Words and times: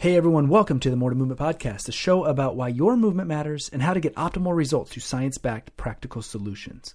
Hey 0.00 0.16
everyone, 0.16 0.48
welcome 0.48 0.80
to 0.80 0.88
the 0.88 0.96
More 0.96 1.10
to 1.10 1.14
Movement 1.14 1.38
podcast, 1.38 1.86
a 1.86 1.92
show 1.92 2.24
about 2.24 2.56
why 2.56 2.68
your 2.68 2.96
movement 2.96 3.28
matters 3.28 3.68
and 3.70 3.82
how 3.82 3.92
to 3.92 4.00
get 4.00 4.14
optimal 4.14 4.56
results 4.56 4.90
through 4.90 5.02
science 5.02 5.36
backed 5.36 5.76
practical 5.76 6.22
solutions. 6.22 6.94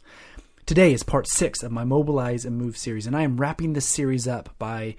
Today 0.66 0.92
is 0.92 1.04
part 1.04 1.28
six 1.28 1.62
of 1.62 1.72
my 1.72 1.83
Mobilize 1.83 2.46
and 2.46 2.58
Move 2.58 2.76
series, 2.76 3.06
and 3.06 3.16
I 3.16 3.22
am 3.22 3.38
wrapping 3.38 3.74
this 3.74 3.86
series 3.86 4.28
up 4.28 4.56
by 4.58 4.96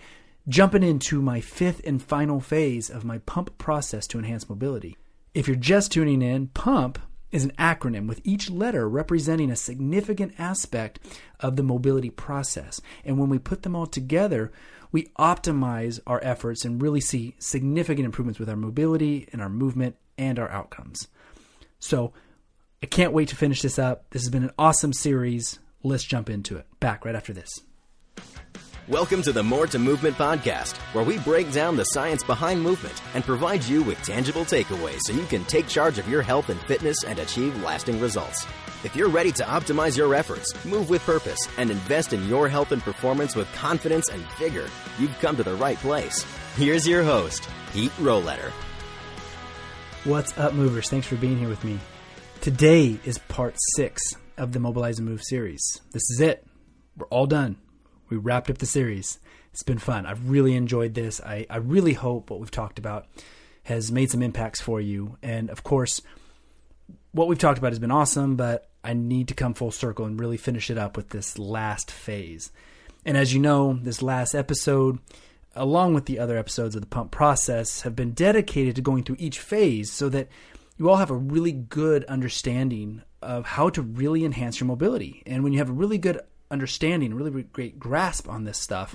jumping 0.47 0.85
into 0.85 1.21
my 1.21 1.41
fifth 1.41 1.81
and 1.85 2.01
final 2.01 2.39
phase 2.39 2.91
of 2.91 3.05
my 3.05 3.19
pump 3.19 3.58
process 3.58 4.07
to 4.07 4.19
enhance 4.19 4.49
mobility. 4.49 4.97
If 5.35 5.49
you're 5.49 5.57
just 5.57 5.91
tuning 5.91 6.23
in, 6.23 6.47
PUMP 6.54 7.01
is 7.33 7.43
an 7.43 7.54
acronym 7.59 8.07
with 8.07 8.21
each 8.23 8.49
letter 8.49 8.88
representing 8.88 9.51
a 9.51 9.57
significant 9.57 10.33
aspect 10.38 11.01
of 11.41 11.57
the 11.57 11.65
mobility 11.65 12.11
process. 12.11 12.81
And 13.04 13.19
when 13.19 13.31
we 13.31 13.41
put 13.41 13.63
them 13.65 13.75
all 13.75 13.88
together, 13.88 14.53
we 14.93 15.05
optimize 15.19 16.01
our 16.07 16.21
efforts 16.23 16.65
and 16.65 16.80
really 16.80 17.01
see 17.01 17.35
significant 17.39 18.07
improvements 18.07 18.39
with 18.39 18.48
our 18.48 18.57
mobility 18.57 19.29
and 19.33 19.41
our 19.41 19.49
movement 19.49 19.97
and 20.19 20.39
our 20.39 20.51
outcomes. 20.51 21.09
So 21.79 22.13
I 22.83 22.87
can't 22.87 23.13
wait 23.13 23.29
to 23.29 23.37
finish 23.37 23.63
this 23.63 23.79
up. 23.79 24.11
This 24.11 24.23
has 24.23 24.30
been 24.30 24.45
an 24.45 24.53
awesome 24.59 24.93
series. 24.93 25.59
Let's 25.83 26.05
jump 26.05 26.30
into 26.30 26.57
it. 26.57 26.67
Back 26.80 27.05
right 27.05 27.15
after 27.15 27.33
this. 27.33 27.49
Welcome 28.89 29.21
to 29.23 29.33
the 29.33 29.43
More 29.43 29.67
to 29.67 29.80
Movement 29.80 30.17
podcast, 30.17 30.77
where 30.95 31.03
we 31.03 31.19
break 31.19 31.51
down 31.51 31.75
the 31.75 31.83
science 31.83 32.23
behind 32.23 32.63
movement 32.63 33.03
and 33.15 33.25
provide 33.25 33.65
you 33.65 33.83
with 33.83 34.01
tangible 34.03 34.45
takeaways 34.45 35.01
so 35.01 35.13
you 35.13 35.27
can 35.27 35.45
take 35.47 35.66
charge 35.66 35.99
of 35.99 36.09
your 36.09 36.23
health 36.23 36.51
and 36.51 36.61
fitness 36.61 37.03
and 37.03 37.19
achieve 37.19 37.61
lasting 37.65 38.01
results. 38.01 38.47
If 38.87 38.95
you're 38.95 39.09
ready 39.09 39.33
to 39.33 39.43
optimize 39.43 39.97
your 39.97 40.15
efforts, 40.15 40.55
move 40.65 40.91
with 40.91 41.03
purpose, 41.03 41.41
and 41.59 41.73
invest 41.73 42.13
in 42.13 42.29
your 42.29 42.49
health 42.49 42.71
and 42.71 42.81
performance 42.81 43.35
with 43.35 43.53
confidence 43.53 44.09
and 44.11 44.23
vigor, 44.39 44.69
you've 44.97 45.19
come 45.19 45.37
to 45.39 45.43
the 45.43 45.57
right 45.57 45.77
place. 45.79 46.25
Here's 46.55 46.87
your 46.87 47.03
host, 47.03 47.49
Pete 47.73 47.91
Roletter. 47.97 48.53
What's 50.05 50.39
up, 50.39 50.55
movers? 50.55 50.89
Thanks 50.89 51.09
for 51.09 51.17
being 51.17 51.37
here 51.37 51.49
with 51.49 51.65
me. 51.65 51.80
Today 52.41 53.01
is 53.05 53.19
part 53.19 53.57
six 53.75 54.01
of 54.37 54.52
the 54.52 54.60
Mobilize 54.60 55.01
and 55.01 55.09
Move 55.09 55.25
series. 55.25 55.80
This 55.91 56.09
is 56.09 56.21
it. 56.21 56.47
We're 56.97 57.09
all 57.09 57.27
done. 57.27 57.57
We 58.09 58.19
wrapped 58.19 58.51
up 58.51 58.59
the 58.59 58.66
series. 58.66 59.19
It's 59.53 59.65
been 59.65 59.79
fun. 59.79 60.07
I've 60.07 60.30
really 60.30 60.55
enjoyed 60.55 60.95
this. 60.95 61.21
I, 61.21 61.45
I 61.51 61.57
really 61.57 61.95
hope 61.95 62.30
what 62.30 62.38
we've 62.38 62.53
talked 62.53 62.79
about 62.79 63.09
has 63.65 63.91
made 63.91 64.12
some 64.12 64.22
impacts 64.22 64.60
for 64.60 64.80
you. 64.80 65.19
And 65.25 65.50
of 65.50 65.64
course, 65.64 66.00
what 67.10 67.27
we've 67.27 67.36
talked 67.38 67.58
about 67.58 67.72
has 67.72 67.80
been 67.80 67.91
awesome, 67.91 68.36
but 68.36 68.70
I 68.86 68.94
need 68.94 69.26
to 69.28 69.34
come 69.34 69.52
full 69.52 69.72
circle 69.72 70.04
and 70.04 70.18
really 70.18 70.36
finish 70.36 70.70
it 70.70 70.78
up 70.78 70.96
with 70.96 71.08
this 71.08 71.40
last 71.40 71.90
phase. 71.90 72.52
And 73.04 73.16
as 73.16 73.34
you 73.34 73.40
know, 73.40 73.80
this 73.82 74.00
last 74.00 74.32
episode, 74.32 75.00
along 75.56 75.94
with 75.94 76.06
the 76.06 76.20
other 76.20 76.38
episodes 76.38 76.76
of 76.76 76.82
the 76.82 76.86
pump 76.86 77.10
process, 77.10 77.80
have 77.80 77.96
been 77.96 78.12
dedicated 78.12 78.76
to 78.76 78.82
going 78.82 79.02
through 79.02 79.16
each 79.18 79.40
phase 79.40 79.90
so 79.90 80.08
that 80.10 80.28
you 80.78 80.88
all 80.88 80.98
have 80.98 81.10
a 81.10 81.16
really 81.16 81.50
good 81.50 82.04
understanding 82.04 83.02
of 83.20 83.44
how 83.44 83.70
to 83.70 83.82
really 83.82 84.24
enhance 84.24 84.60
your 84.60 84.68
mobility. 84.68 85.20
And 85.26 85.42
when 85.42 85.52
you 85.52 85.58
have 85.58 85.70
a 85.70 85.72
really 85.72 85.98
good 85.98 86.20
understanding, 86.48 87.12
really 87.12 87.42
great 87.42 87.80
grasp 87.80 88.28
on 88.28 88.44
this 88.44 88.58
stuff, 88.58 88.94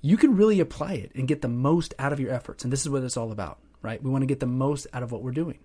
you 0.00 0.16
can 0.16 0.34
really 0.34 0.58
apply 0.58 0.94
it 0.94 1.12
and 1.14 1.28
get 1.28 1.40
the 1.40 1.48
most 1.48 1.94
out 2.00 2.12
of 2.12 2.18
your 2.18 2.32
efforts. 2.32 2.64
And 2.64 2.72
this 2.72 2.80
is 2.80 2.90
what 2.90 3.04
it's 3.04 3.16
all 3.16 3.30
about, 3.30 3.60
right? 3.80 4.02
We 4.02 4.10
want 4.10 4.22
to 4.22 4.26
get 4.26 4.40
the 4.40 4.46
most 4.46 4.88
out 4.92 5.04
of 5.04 5.12
what 5.12 5.22
we're 5.22 5.30
doing 5.30 5.60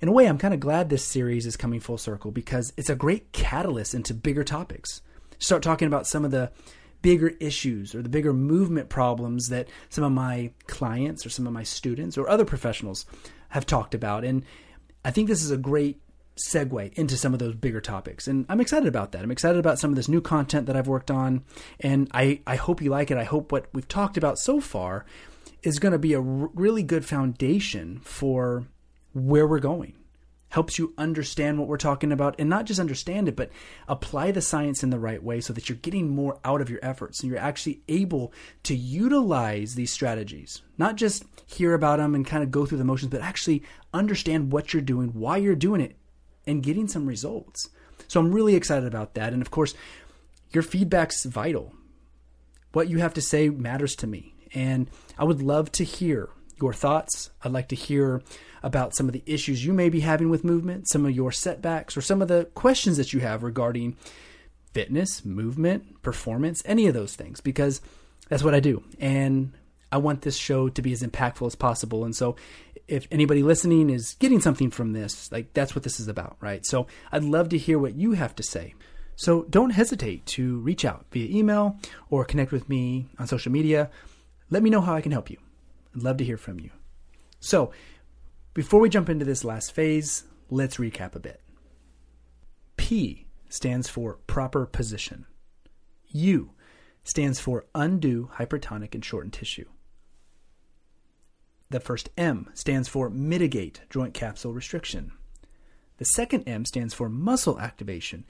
in 0.00 0.08
a 0.08 0.12
way, 0.12 0.26
I'm 0.26 0.38
kind 0.38 0.54
of 0.54 0.60
glad 0.60 0.88
this 0.88 1.04
series 1.04 1.46
is 1.46 1.56
coming 1.56 1.80
full 1.80 1.98
circle 1.98 2.30
because 2.30 2.72
it's 2.76 2.90
a 2.90 2.96
great 2.96 3.32
catalyst 3.32 3.94
into 3.94 4.14
bigger 4.14 4.44
topics. 4.44 5.00
Start 5.38 5.62
talking 5.62 5.88
about 5.88 6.06
some 6.06 6.24
of 6.24 6.30
the 6.30 6.50
bigger 7.02 7.28
issues 7.40 7.94
or 7.94 8.02
the 8.02 8.08
bigger 8.08 8.32
movement 8.32 8.88
problems 8.88 9.48
that 9.48 9.68
some 9.88 10.04
of 10.04 10.12
my 10.12 10.50
clients 10.66 11.24
or 11.24 11.30
some 11.30 11.46
of 11.46 11.52
my 11.52 11.62
students 11.62 12.18
or 12.18 12.28
other 12.28 12.44
professionals 12.44 13.06
have 13.50 13.64
talked 13.64 13.94
about. 13.94 14.24
And 14.24 14.44
I 15.04 15.10
think 15.10 15.28
this 15.28 15.42
is 15.42 15.50
a 15.50 15.56
great 15.56 16.00
segue 16.36 16.92
into 16.94 17.16
some 17.16 17.32
of 17.32 17.38
those 17.38 17.54
bigger 17.54 17.80
topics. 17.80 18.26
And 18.26 18.44
I'm 18.48 18.60
excited 18.60 18.88
about 18.88 19.12
that. 19.12 19.22
I'm 19.22 19.30
excited 19.30 19.58
about 19.58 19.78
some 19.78 19.90
of 19.90 19.96
this 19.96 20.08
new 20.08 20.20
content 20.20 20.66
that 20.66 20.76
I've 20.76 20.88
worked 20.88 21.10
on. 21.10 21.44
And 21.80 22.10
I, 22.12 22.40
I 22.46 22.56
hope 22.56 22.82
you 22.82 22.90
like 22.90 23.10
it. 23.10 23.16
I 23.16 23.24
hope 23.24 23.52
what 23.52 23.68
we've 23.72 23.88
talked 23.88 24.16
about 24.16 24.38
so 24.38 24.60
far 24.60 25.06
is 25.62 25.78
going 25.78 25.92
to 25.92 25.98
be 25.98 26.12
a 26.12 26.20
r- 26.20 26.50
really 26.54 26.82
good 26.82 27.04
foundation 27.04 28.00
for 28.00 28.66
where 29.16 29.46
we're 29.46 29.58
going. 29.58 29.94
Helps 30.50 30.78
you 30.78 30.94
understand 30.96 31.58
what 31.58 31.66
we're 31.66 31.76
talking 31.76 32.12
about 32.12 32.36
and 32.38 32.48
not 32.48 32.66
just 32.66 32.78
understand 32.78 33.28
it, 33.28 33.34
but 33.34 33.50
apply 33.88 34.30
the 34.30 34.40
science 34.40 34.82
in 34.82 34.90
the 34.90 34.98
right 34.98 35.22
way 35.22 35.40
so 35.40 35.52
that 35.52 35.68
you're 35.68 35.76
getting 35.78 36.08
more 36.08 36.38
out 36.44 36.60
of 36.60 36.70
your 36.70 36.78
efforts 36.82 37.20
and 37.20 37.30
you're 37.30 37.40
actually 37.40 37.80
able 37.88 38.32
to 38.62 38.74
utilize 38.74 39.74
these 39.74 39.90
strategies. 39.90 40.62
Not 40.78 40.94
just 40.94 41.24
hear 41.46 41.74
about 41.74 41.98
them 41.98 42.14
and 42.14 42.24
kind 42.24 42.44
of 42.44 42.50
go 42.50 42.64
through 42.64 42.78
the 42.78 42.84
motions, 42.84 43.10
but 43.10 43.22
actually 43.22 43.64
understand 43.92 44.52
what 44.52 44.72
you're 44.72 44.82
doing, 44.82 45.08
why 45.08 45.38
you're 45.38 45.56
doing 45.56 45.80
it, 45.80 45.96
and 46.46 46.62
getting 46.62 46.86
some 46.86 47.06
results. 47.06 47.68
So 48.06 48.20
I'm 48.20 48.32
really 48.32 48.54
excited 48.54 48.86
about 48.86 49.14
that. 49.14 49.32
And 49.32 49.42
of 49.42 49.50
course, 49.50 49.74
your 50.52 50.62
feedback's 50.62 51.24
vital. 51.24 51.74
What 52.72 52.88
you 52.88 52.98
have 52.98 53.14
to 53.14 53.22
say 53.22 53.48
matters 53.48 53.96
to 53.96 54.06
me. 54.06 54.34
And 54.54 54.88
I 55.18 55.24
would 55.24 55.42
love 55.42 55.72
to 55.72 55.84
hear 55.84 56.28
your 56.60 56.72
thoughts. 56.72 57.30
I'd 57.42 57.52
like 57.52 57.68
to 57.68 57.76
hear 57.76 58.22
about 58.62 58.94
some 58.96 59.06
of 59.06 59.12
the 59.12 59.22
issues 59.26 59.64
you 59.64 59.72
may 59.72 59.88
be 59.88 60.00
having 60.00 60.30
with 60.30 60.44
movement, 60.44 60.88
some 60.88 61.04
of 61.04 61.12
your 61.12 61.32
setbacks, 61.32 61.96
or 61.96 62.00
some 62.00 62.22
of 62.22 62.28
the 62.28 62.46
questions 62.54 62.96
that 62.96 63.12
you 63.12 63.20
have 63.20 63.42
regarding 63.42 63.96
fitness, 64.72 65.24
movement, 65.24 66.02
performance, 66.02 66.62
any 66.66 66.86
of 66.86 66.94
those 66.94 67.14
things, 67.14 67.40
because 67.40 67.80
that's 68.28 68.42
what 68.42 68.54
I 68.54 68.60
do. 68.60 68.82
And 68.98 69.52
I 69.92 69.98
want 69.98 70.22
this 70.22 70.36
show 70.36 70.68
to 70.68 70.82
be 70.82 70.92
as 70.92 71.02
impactful 71.02 71.46
as 71.46 71.54
possible. 71.54 72.04
And 72.04 72.14
so, 72.14 72.36
if 72.88 73.08
anybody 73.10 73.42
listening 73.42 73.90
is 73.90 74.14
getting 74.14 74.40
something 74.40 74.70
from 74.70 74.92
this, 74.92 75.30
like 75.32 75.52
that's 75.54 75.74
what 75.74 75.82
this 75.82 75.98
is 75.98 76.08
about, 76.08 76.36
right? 76.40 76.64
So, 76.66 76.86
I'd 77.12 77.24
love 77.24 77.48
to 77.50 77.58
hear 77.58 77.78
what 77.78 77.94
you 77.94 78.12
have 78.12 78.34
to 78.36 78.42
say. 78.42 78.74
So, 79.14 79.44
don't 79.44 79.70
hesitate 79.70 80.26
to 80.26 80.58
reach 80.58 80.84
out 80.84 81.06
via 81.10 81.34
email 81.34 81.78
or 82.10 82.24
connect 82.24 82.52
with 82.52 82.68
me 82.68 83.06
on 83.18 83.26
social 83.26 83.52
media. 83.52 83.90
Let 84.50 84.62
me 84.62 84.70
know 84.70 84.80
how 84.80 84.94
I 84.94 85.00
can 85.00 85.12
help 85.12 85.30
you. 85.30 85.38
I'd 85.96 86.02
love 86.02 86.18
to 86.18 86.24
hear 86.24 86.36
from 86.36 86.60
you. 86.60 86.70
So, 87.40 87.72
before 88.52 88.80
we 88.80 88.88
jump 88.88 89.08
into 89.08 89.24
this 89.24 89.44
last 89.44 89.72
phase, 89.72 90.24
let's 90.50 90.76
recap 90.76 91.14
a 91.14 91.20
bit. 91.20 91.40
P 92.76 93.26
stands 93.48 93.88
for 93.88 94.18
proper 94.26 94.66
position. 94.66 95.26
U 96.08 96.50
stands 97.04 97.40
for 97.40 97.66
undo 97.74 98.30
hypertonic 98.34 98.94
and 98.94 99.04
shortened 99.04 99.32
tissue. 99.32 99.66
The 101.70 101.80
first 101.80 102.10
M 102.16 102.50
stands 102.54 102.88
for 102.88 103.10
mitigate 103.10 103.80
joint 103.90 104.14
capsule 104.14 104.52
restriction. 104.52 105.12
The 105.98 106.04
second 106.04 106.44
M 106.46 106.64
stands 106.64 106.94
for 106.94 107.08
muscle 107.08 107.58
activation. 107.58 108.24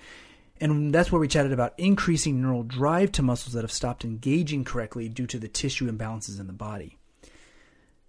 And 0.59 0.94
that's 0.94 1.12
where 1.12 1.21
we 1.21 1.28
chatted 1.28 1.53
about 1.53 1.75
increasing 1.78 2.41
neural 2.41 2.62
drive 2.62 3.12
to 3.12 3.22
muscles 3.22 3.53
that 3.53 3.65
have 3.65 3.72
stopped 3.72 4.04
engaging 4.04 4.65
correctly 4.65 5.09
due 5.09 5.27
to 5.27 5.38
the 5.38 5.48
tissue 5.48 5.91
imbalances 5.91 6.41
in 6.41 6.47
the 6.47 6.53
body. 6.53 6.98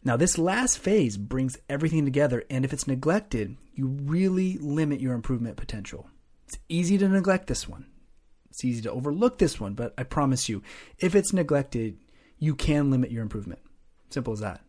Now, 0.07 0.15
this 0.15 0.37
last 0.37 0.79
phase 0.79 1.17
brings 1.17 1.57
everything 1.67 2.05
together, 2.05 2.45
and 2.49 2.63
if 2.63 2.71
it's 2.71 2.87
neglected, 2.87 3.57
you 3.75 3.87
really 3.87 4.57
limit 4.57 5.01
your 5.01 5.13
improvement 5.13 5.57
potential. 5.57 6.09
It's 6.45 6.57
easy 6.69 6.97
to 6.99 7.09
neglect 7.09 7.47
this 7.47 7.67
one. 7.67 7.87
It's 8.49 8.63
easy 8.63 8.81
to 8.83 8.91
overlook 8.91 9.37
this 9.37 9.59
one, 9.59 9.73
but 9.73 9.93
I 9.97 10.03
promise 10.03 10.47
you, 10.47 10.63
if 10.97 11.13
it's 11.13 11.33
neglected, 11.33 11.97
you 12.39 12.55
can 12.55 12.89
limit 12.89 13.11
your 13.11 13.21
improvement. 13.21 13.59
Simple 14.09 14.31
as 14.31 14.39
that. 14.39 14.61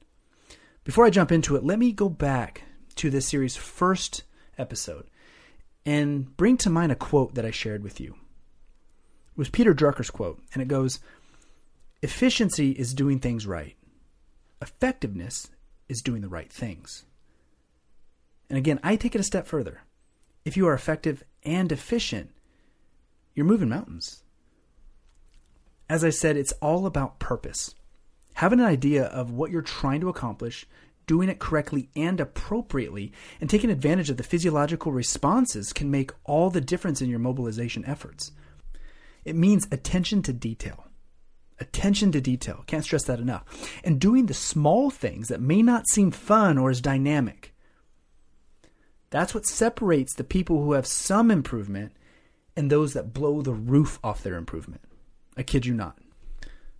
Before 0.82 1.04
I 1.04 1.10
jump 1.10 1.31
into 1.31 1.55
it, 1.55 1.62
let 1.62 1.78
me 1.78 1.93
go 1.93 2.09
back 2.09 2.65
to 2.97 3.09
this 3.09 3.28
series' 3.28 3.55
first 3.55 4.25
episode 4.59 5.06
and 5.87 6.37
bring 6.37 6.56
to 6.56 6.69
mind 6.69 6.91
a 6.91 6.97
quote 6.97 7.37
that 7.37 7.47
I 7.47 7.53
shared 7.53 7.84
with 7.84 8.00
you. 8.00 8.15
It 8.15 9.38
was 9.38 9.50
Peter 9.50 9.72
Drucker's 9.72 10.10
quote, 10.10 10.43
and 10.53 10.60
it 10.60 10.69
goes 10.69 10.99
Efficiency 12.03 12.72
is 12.72 12.93
doing 12.93 13.20
things 13.20 13.47
right. 13.47 13.76
Effectiveness 14.61 15.49
is 15.88 16.03
doing 16.03 16.21
the 16.21 16.29
right 16.29 16.53
things. 16.53 17.05
And 18.49 18.59
again, 18.59 18.81
I 18.82 18.97
take 18.97 19.15
it 19.15 19.21
a 19.21 19.25
step 19.25 19.47
further. 19.47 19.82
If 20.44 20.56
you 20.56 20.67
are 20.67 20.75
effective 20.75 21.23
and 21.43 21.71
efficient, 21.71 22.31
you're 23.35 23.47
moving 23.47 23.69
mountains. 23.69 24.23
As 25.88 26.05
I 26.05 26.11
said, 26.11 26.37
it's 26.37 26.53
all 26.61 26.87
about 26.87 27.19
purpose. 27.19 27.75
Having 28.35 28.61
an 28.61 28.67
idea 28.67 29.05
of 29.05 29.31
what 29.31 29.50
you're 29.50 29.62
trying 29.62 30.00
to 30.00 30.09
accomplish, 30.09 30.67
doing 31.06 31.29
it 31.29 31.38
correctly 31.38 31.88
and 31.97 32.21
appropriately, 32.21 33.12
and 33.41 33.49
taking 33.49 33.71
advantage 33.71 34.11
of 34.11 34.17
the 34.17 34.23
physiological 34.23 34.93
responses 34.93 35.73
can 35.73 35.91
make 35.91 36.12
all 36.25 36.50
the 36.50 36.61
difference 36.61 37.00
in 37.00 37.09
your 37.09 37.19
mobilization 37.19 37.85
efforts. 37.85 38.32
It 39.25 39.35
means 39.35 39.67
attention 39.71 40.23
to 40.23 40.32
detail. 40.32 40.88
Attention 41.60 42.12
to 42.12 42.20
detail. 42.20 42.62
Can't 42.66 42.84
stress 42.84 43.05
that 43.05 43.19
enough. 43.19 43.44
And 43.82 44.00
doing 44.00 44.26
the 44.26 44.34
small 44.34 44.90
things 44.90 45.28
that 45.28 45.40
may 45.40 45.62
not 45.62 45.88
seem 45.88 46.10
fun 46.10 46.56
or 46.56 46.70
as 46.70 46.81
dynamic. 46.81 47.55
That's 49.10 49.34
what 49.34 49.46
separates 49.46 50.14
the 50.14 50.25
people 50.25 50.62
who 50.62 50.72
have 50.72 50.87
some 50.87 51.31
improvement 51.31 51.93
and 52.56 52.70
those 52.70 52.93
that 52.93 53.12
blow 53.12 53.43
the 53.43 53.55
roof 53.55 53.99
off 54.05 54.22
their 54.22 54.37
improvement. 54.37 54.82
I 55.37 55.43
kid 55.43 55.66
you 55.66 55.75
not. 55.75 55.99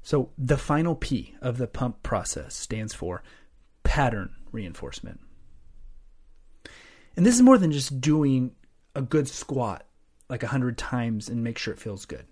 So, 0.03 0.31
the 0.39 0.57
final 0.57 0.95
P 0.95 1.35
of 1.41 1.59
the 1.59 1.67
pump 1.67 2.03
process 2.03 2.55
stands 2.55 2.95
for 2.95 3.23
pattern 3.83 4.35
reinforcement. 4.53 5.21
And 7.17 7.27
this 7.27 7.35
is 7.35 7.43
more 7.43 7.59
than 7.59 7.73
just 7.73 8.01
doing 8.01 8.53
a 8.95 9.03
good 9.03 9.29
squat 9.29 9.85
like 10.29 10.43
a 10.43 10.49
hundred 10.49 10.79
times 10.79 11.29
and 11.29 11.43
make 11.43 11.59
sure 11.59 11.75
it 11.75 11.81
feels 11.81 12.05
good. 12.05 12.27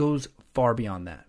Goes 0.00 0.28
far 0.54 0.72
beyond 0.72 1.06
that. 1.08 1.26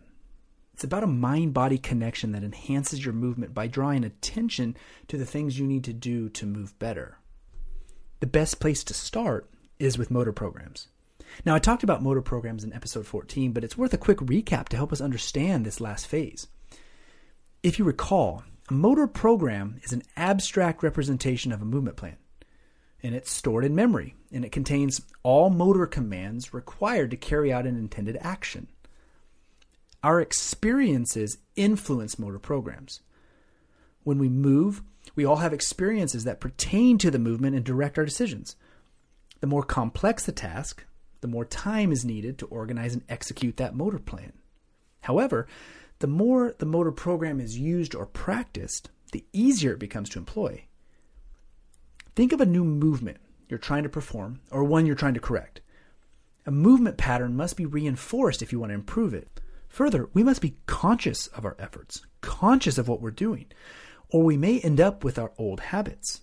It's 0.74 0.86
about 0.86 1.04
a 1.04 1.08
mind 1.08 1.54
body 1.54 1.78
connection 1.78 2.32
that 2.32 2.42
enhances 2.46 3.04
your 3.04 3.14
movement 3.14 3.54
by 3.54 3.68
drawing 3.68 4.06
attention 4.06 4.78
to 5.10 5.18
the 5.18 5.26
things 5.26 5.60
you 5.60 5.68
need 5.68 5.84
to 5.84 5.92
do 5.92 6.30
to 6.30 6.46
move 6.46 6.80
better. 6.80 7.18
The 8.22 8.28
best 8.28 8.62
place 8.62 8.86
to 8.86 8.94
start 8.94 9.50
is 9.78 9.98
with 9.98 10.10
motor 10.10 10.32
programs. 10.32 10.88
Now, 11.44 11.54
I 11.54 11.60
talked 11.60 11.84
about 11.84 12.02
motor 12.02 12.22
programs 12.22 12.64
in 12.64 12.72
episode 12.72 13.06
14, 13.06 13.52
but 13.52 13.66
it's 13.66 13.78
worth 13.78 13.94
a 13.94 13.98
quick 13.98 14.20
recap 14.20 14.70
to 14.70 14.78
help 14.78 14.94
us 14.94 15.02
understand 15.02 15.66
this 15.66 15.82
last 15.82 16.08
phase. 16.08 16.48
If 17.64 17.78
you 17.78 17.84
recall, 17.84 18.46
a 18.70 18.74
motor 18.74 19.06
program 19.06 19.82
is 19.84 19.92
an 19.92 20.04
abstract 20.16 20.82
representation 20.82 21.52
of 21.52 21.62
a 21.62 21.66
movement 21.66 21.98
plan, 21.98 22.16
and 23.04 23.16
it's 23.16 23.32
stored 23.32 23.66
in 23.66 23.76
memory, 23.76 24.16
and 24.32 24.46
it 24.46 24.52
contains 24.52 25.02
all 25.24 25.50
motor 25.50 25.88
commands 25.88 26.54
required 26.54 27.12
to 27.12 27.18
carry 27.18 27.52
out 27.52 27.66
an 27.66 27.78
intended 27.78 28.18
action. 28.22 28.68
Our 30.04 30.20
experiences 30.20 31.38
influence 31.56 32.18
motor 32.18 32.40
programs. 32.40 33.02
When 34.04 34.18
we 34.18 34.30
move, 34.30 34.82
we 35.16 35.26
all 35.26 35.38
have 35.38 35.54
experiences 35.54 36.24
that 36.24 36.40
pertain 36.40 36.98
to 37.00 37.12
the 37.12 37.20
movement 37.20 37.56
and 37.56 37.66
direct 37.66 37.98
our 37.98 38.06
decisions. 38.06 38.56
The 39.40 39.48
more 39.48 39.64
complex 39.64 40.26
the 40.26 40.32
task, 40.32 40.86
the 41.22 41.28
more 41.28 41.46
time 41.46 41.92
is 41.92 42.06
needed 42.06 42.38
to 42.40 42.48
organize 42.48 42.94
and 42.94 43.04
execute 43.10 43.58
that 43.58 43.76
motor 43.76 44.00
plan. 44.00 44.34
However, 45.02 45.48
the 46.00 46.08
more 46.08 46.56
the 46.58 46.66
motor 46.66 46.92
program 46.92 47.40
is 47.40 47.60
used 47.60 47.94
or 47.94 48.06
practiced, 48.08 48.90
the 49.12 49.26
easier 49.34 49.74
it 49.74 49.80
becomes 49.80 50.10
to 50.10 50.20
employ. 50.20 50.66
Think 52.16 52.34
of 52.34 52.42
a 52.42 52.46
new 52.46 52.64
movement 52.64 53.18
you're 53.48 53.58
trying 53.58 53.84
to 53.84 53.90
perform 53.90 54.42
or 54.52 54.64
one 54.64 54.86
you're 54.86 54.96
trying 54.96 55.14
to 55.14 55.20
correct. 55.20 55.62
A 56.46 56.52
movement 56.52 56.98
pattern 56.98 57.36
must 57.36 57.56
be 57.56 57.66
reinforced 57.66 58.42
if 58.42 58.52
you 58.52 58.60
want 58.60 58.72
to 58.72 58.76
improve 58.76 59.14
it. 59.14 59.40
Further, 59.70 60.10
we 60.14 60.24
must 60.24 60.42
be 60.42 60.58
conscious 60.66 61.28
of 61.28 61.46
our 61.46 61.56
efforts, 61.58 62.06
conscious 62.20 62.78
of 62.78 62.90
what 62.90 63.02
we're 63.02 63.12
doing, 63.12 63.46
or 64.10 64.24
we 64.24 64.36
may 64.36 64.60
end 64.60 64.82
up 64.82 65.04
with 65.04 65.18
our 65.18 65.32
old 65.38 65.62
habits. 65.62 66.22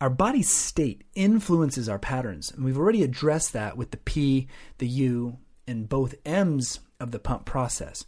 Our 0.00 0.10
body 0.10 0.42
state 0.42 1.02
influences 1.16 1.88
our 1.88 1.98
patterns, 1.98 2.52
and 2.52 2.64
we've 2.64 2.78
already 2.78 3.02
addressed 3.02 3.52
that 3.54 3.76
with 3.76 3.90
the 3.90 3.96
P, 3.96 4.46
the 4.78 4.86
U, 4.86 5.38
and 5.66 5.88
both 5.88 6.14
M's 6.24 6.78
of 7.00 7.10
the 7.10 7.18
pump 7.18 7.44
process. 7.44 8.04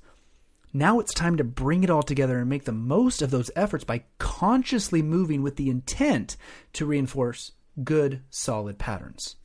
Now 0.72 1.00
it's 1.00 1.12
time 1.12 1.36
to 1.36 1.44
bring 1.44 1.82
it 1.82 1.90
all 1.90 2.02
together 2.02 2.38
and 2.38 2.48
make 2.48 2.64
the 2.64 2.72
most 2.72 3.22
of 3.22 3.30
those 3.30 3.50
efforts 3.56 3.84
by 3.84 4.04
consciously 4.18 5.02
moving 5.02 5.42
with 5.42 5.56
the 5.56 5.68
intent 5.68 6.36
to 6.74 6.86
reinforce 6.86 7.52
good, 7.82 8.22
solid 8.30 8.78
patterns. 8.78 9.36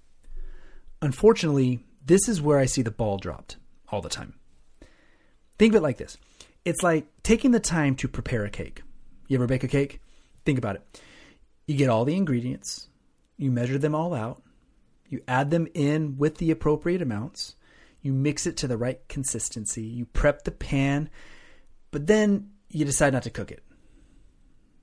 Unfortunately, 1.02 1.84
this 2.06 2.28
is 2.28 2.42
where 2.42 2.60
I 2.60 2.66
see 2.66 2.82
the 2.82 2.92
ball 2.92 3.18
dropped 3.18 3.58
all 3.90 4.02
the 4.02 4.10
time. 4.10 4.36
Think 5.58 5.74
of 5.74 5.78
it 5.78 5.84
like 5.84 5.98
this 5.98 6.18
it's 6.64 6.84
like 6.84 7.08
taking 7.24 7.52
the 7.52 7.60
time 7.60 7.96
to 7.98 8.08
prepare 8.08 8.44
a 8.44 8.50
cake. 8.50 8.82
You 9.28 9.38
ever 9.38 9.48
bake 9.48 9.64
a 9.64 9.68
cake? 9.68 10.02
Think 10.46 10.58
about 10.58 10.76
it. 10.76 11.02
You 11.68 11.76
get 11.76 11.90
all 11.90 12.06
the 12.06 12.16
ingredients, 12.16 12.90
you 13.38 13.52
measure 13.52 13.78
them 13.78 13.96
all 13.96 14.14
out, 14.14 14.44
you 15.08 15.22
add 15.28 15.50
them 15.50 15.68
in 15.74 16.18
with 16.18 16.38
the 16.38 16.52
appropriate 16.52 17.02
amounts, 17.02 17.56
you 18.06 18.14
mix 18.14 18.46
it 18.46 18.56
to 18.58 18.68
the 18.68 18.78
right 18.78 19.06
consistency, 19.08 19.82
you 19.82 20.06
prep 20.06 20.44
the 20.44 20.52
pan, 20.52 21.10
but 21.90 22.06
then 22.06 22.52
you 22.70 22.86
decide 22.86 23.14
not 23.14 23.24
to 23.24 23.32
cook 23.32 23.52
it. 23.52 23.64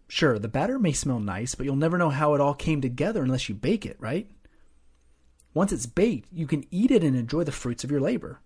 Sure, 0.09 0.39
the 0.39 0.49
batter 0.49 0.79
may 0.79 0.93
smell 0.93 1.21
nice, 1.21 1.55
but 1.55 1.65
you'll 1.65 1.77
never 1.77 1.97
know 1.97 2.11
how 2.11 2.35
it 2.35 2.41
all 2.41 2.53
came 2.53 2.81
together 2.81 3.23
unless 3.23 3.49
you 3.49 3.55
bake 3.55 3.87
it, 3.87 3.97
right? 4.01 4.29
Once 5.55 5.73
it's 5.73 5.87
baked, 5.87 6.29
you 6.33 6.47
can 6.47 6.65
eat 6.71 6.91
it 6.91 7.05
and 7.05 7.17
enjoy 7.17 7.45
the 7.45 7.53
fruits 7.53 7.85
of 7.85 7.91
your 7.91 8.01
labor. 8.01 8.41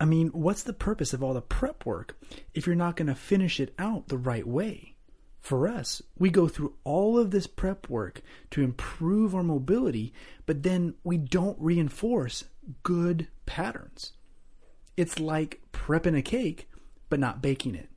I 0.00 0.04
mean, 0.04 0.28
what's 0.28 0.64
the 0.64 0.72
purpose 0.72 1.12
of 1.12 1.22
all 1.22 1.32
the 1.32 1.40
prep 1.40 1.86
work 1.86 2.18
if 2.54 2.66
you're 2.66 2.74
not 2.74 2.96
going 2.96 3.06
to 3.06 3.14
finish 3.14 3.60
it 3.60 3.72
out 3.78 4.08
the 4.08 4.18
right 4.18 4.46
way? 4.46 4.96
For 5.40 5.68
us, 5.68 6.02
we 6.18 6.30
go 6.30 6.48
through 6.48 6.74
all 6.82 7.18
of 7.18 7.30
this 7.30 7.46
prep 7.46 7.88
work 7.88 8.20
to 8.50 8.62
improve 8.62 9.32
our 9.32 9.44
mobility, 9.44 10.12
but 10.44 10.64
then 10.64 10.94
we 11.04 11.18
don't 11.18 11.56
reinforce 11.60 12.44
good 12.82 13.28
patterns. 13.46 14.12
It's 14.96 15.20
like 15.20 15.60
prepping 15.72 16.16
a 16.16 16.22
cake, 16.22 16.68
but 17.08 17.20
not 17.20 17.42
baking 17.42 17.74
it. 17.74 17.90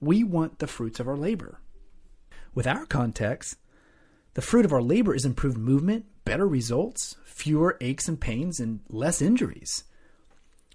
We 0.00 0.24
want 0.24 0.58
the 0.58 0.66
fruits 0.66 1.00
of 1.00 1.08
our 1.08 1.16
labor. 1.16 1.60
With 2.54 2.66
our 2.66 2.86
context, 2.86 3.56
the 4.34 4.42
fruit 4.42 4.64
of 4.64 4.72
our 4.72 4.82
labor 4.82 5.14
is 5.14 5.24
improved 5.24 5.58
movement, 5.58 6.06
better 6.24 6.46
results, 6.46 7.16
fewer 7.24 7.76
aches 7.80 8.08
and 8.08 8.20
pains, 8.20 8.60
and 8.60 8.80
less 8.88 9.22
injuries. 9.22 9.84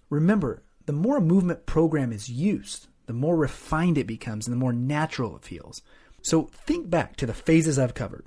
Remember, 0.10 0.64
the 0.86 0.94
more 0.94 1.18
a 1.18 1.22
movement 1.22 1.66
program 1.66 2.12
is 2.12 2.30
used, 2.30 2.88
the 3.06 3.14
more 3.14 3.36
refined 3.36 3.98
it 3.98 4.08
becomes 4.08 4.48
and 4.48 4.54
the 4.54 4.60
more 4.60 4.74
natural 4.74 5.36
it 5.36 5.44
feels. 5.44 5.82
So 6.22 6.44
think 6.54 6.90
back 6.90 7.16
to 7.18 7.26
the 7.26 7.34
phases 7.34 7.78
I've 7.80 7.94
covered. 7.94 8.26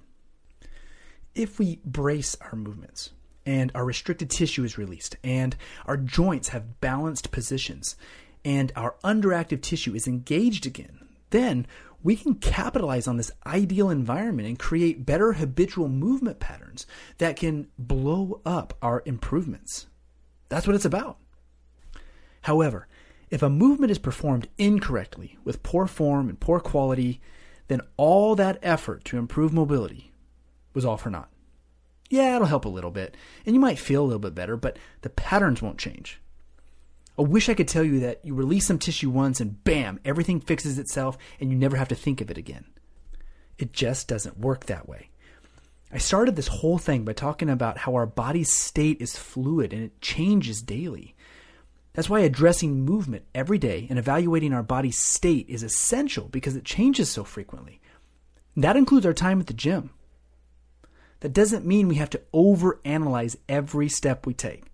If 1.35 1.59
we 1.59 1.81
brace 1.85 2.37
our 2.41 2.57
movements 2.57 3.11
and 3.47 3.71
our 3.75 3.85
restricted 3.85 4.31
tissue 4.31 4.65
is 4.65 4.79
released 4.79 5.17
and 5.23 5.57
our 5.87 5.97
joints 5.97 6.49
have 6.49 6.81
balanced 6.81 7.31
positions 7.31 7.97
and 8.45 8.73
our 8.77 8.95
underactive 9.03 9.63
tissue 9.63 9.95
is 9.95 10.07
engaged 10.07 10.67
again, 10.67 11.09
then 11.31 11.67
we 12.03 12.17
can 12.17 12.35
capitalize 12.35 13.09
on 13.09 13.17
this 13.17 13.33
ideal 13.47 13.89
environment 13.89 14.47
and 14.47 14.59
create 14.59 15.07
better 15.07 15.33
habitual 15.33 15.89
movement 15.89 16.39
patterns 16.39 16.87
that 17.19 17.37
can 17.37 17.69
blow 17.79 18.43
up 18.45 18.77
our 18.83 19.03
improvements. 19.07 19.87
That's 20.51 20.67
what 20.67 20.77
it's 20.77 20.85
about. 20.85 21.19
However, 22.43 22.87
if 23.31 23.43
a 23.43 23.49
movement 23.49 23.91
is 23.91 23.99
performed 23.99 24.49
incorrectly, 24.59 25.39
with 25.45 25.63
poor 25.63 25.87
form 25.87 26.29
and 26.29 26.39
poor 26.39 26.61
quality, 26.61 27.23
then 27.69 27.81
all 27.97 28.37
that 28.37 28.59
effort 28.63 29.05
to 29.07 29.17
improve 29.17 29.53
mobility 29.53 30.13
was 30.75 30.85
all 30.85 30.99
for 30.99 31.09
naught. 31.09 31.31
Yeah, 32.11 32.37
it'll 32.37 32.47
help 32.47 32.65
a 32.65 32.69
little 32.69 32.91
bit, 32.91 33.17
and 33.47 33.55
you 33.55 33.61
might 33.61 33.79
feel 33.79 34.03
a 34.03 34.07
little 34.07 34.19
bit 34.19 34.35
better, 34.35 34.57
but 34.57 34.79
the 35.01 35.11
patterns 35.11 35.63
won't 35.63 35.79
change. 35.79 36.21
I 37.19 37.23
wish 37.23 37.49
I 37.49 37.55
could 37.55 37.69
tell 37.69 37.85
you 37.85 38.01
that 38.01 38.25
you 38.25 38.35
release 38.35 38.67
some 38.67 38.79
tissue 38.79 39.09
once 39.09 39.41
and 39.41 39.63
bam, 39.63 40.01
everything 40.05 40.41
fixes 40.41 40.79
itself 40.79 41.17
and 41.39 41.51
you 41.51 41.57
never 41.57 41.77
have 41.77 41.89
to 41.89 41.95
think 41.95 42.21
of 42.21 42.31
it 42.31 42.39
again. 42.39 42.65
It 43.57 43.73
just 43.73 44.09
doesn't 44.09 44.39
work 44.39 44.67
that 44.67 44.89
way. 44.89 45.11
I 45.93 45.99
started 45.99 46.35
this 46.35 46.49
whole 46.49 46.79
thing 46.79 47.05
by 47.05 47.13
talking 47.13 47.49
about 47.49 47.79
how 47.79 47.95
our 47.95 48.07
body's 48.07 48.51
state 48.51 49.01
is 49.01 49.17
fluid 49.17 49.73
and 49.73 49.85
it 49.85 50.01
changes 50.01 50.61
daily. 50.61 51.15
That's 51.93 52.11
why 52.11 52.21
addressing 52.21 52.85
movement 52.85 53.27
every 53.33 53.59
day 53.59 53.87
and 53.89 53.97
evaluating 53.97 54.53
our 54.53 54.65
body's 54.65 54.99
state 54.99 55.49
is 55.49 55.63
essential 55.63 56.27
because 56.29 56.57
it 56.57 56.65
changes 56.65 57.11
so 57.11 57.23
frequently. 57.23 57.81
That 58.57 58.77
includes 58.77 59.07
our 59.07 59.13
time 59.13 59.39
at 59.39 59.47
the 59.47 59.55
gym. 59.55 59.91
That 61.25 61.33
doesn't 61.33 61.65
mean 61.65 61.89
we 61.89 61.95
have 61.95 62.11
to 62.11 62.21
overanalyze 62.35 63.37
every 63.49 63.89
step 63.89 64.27
we 64.27 64.35
take. 64.35 64.65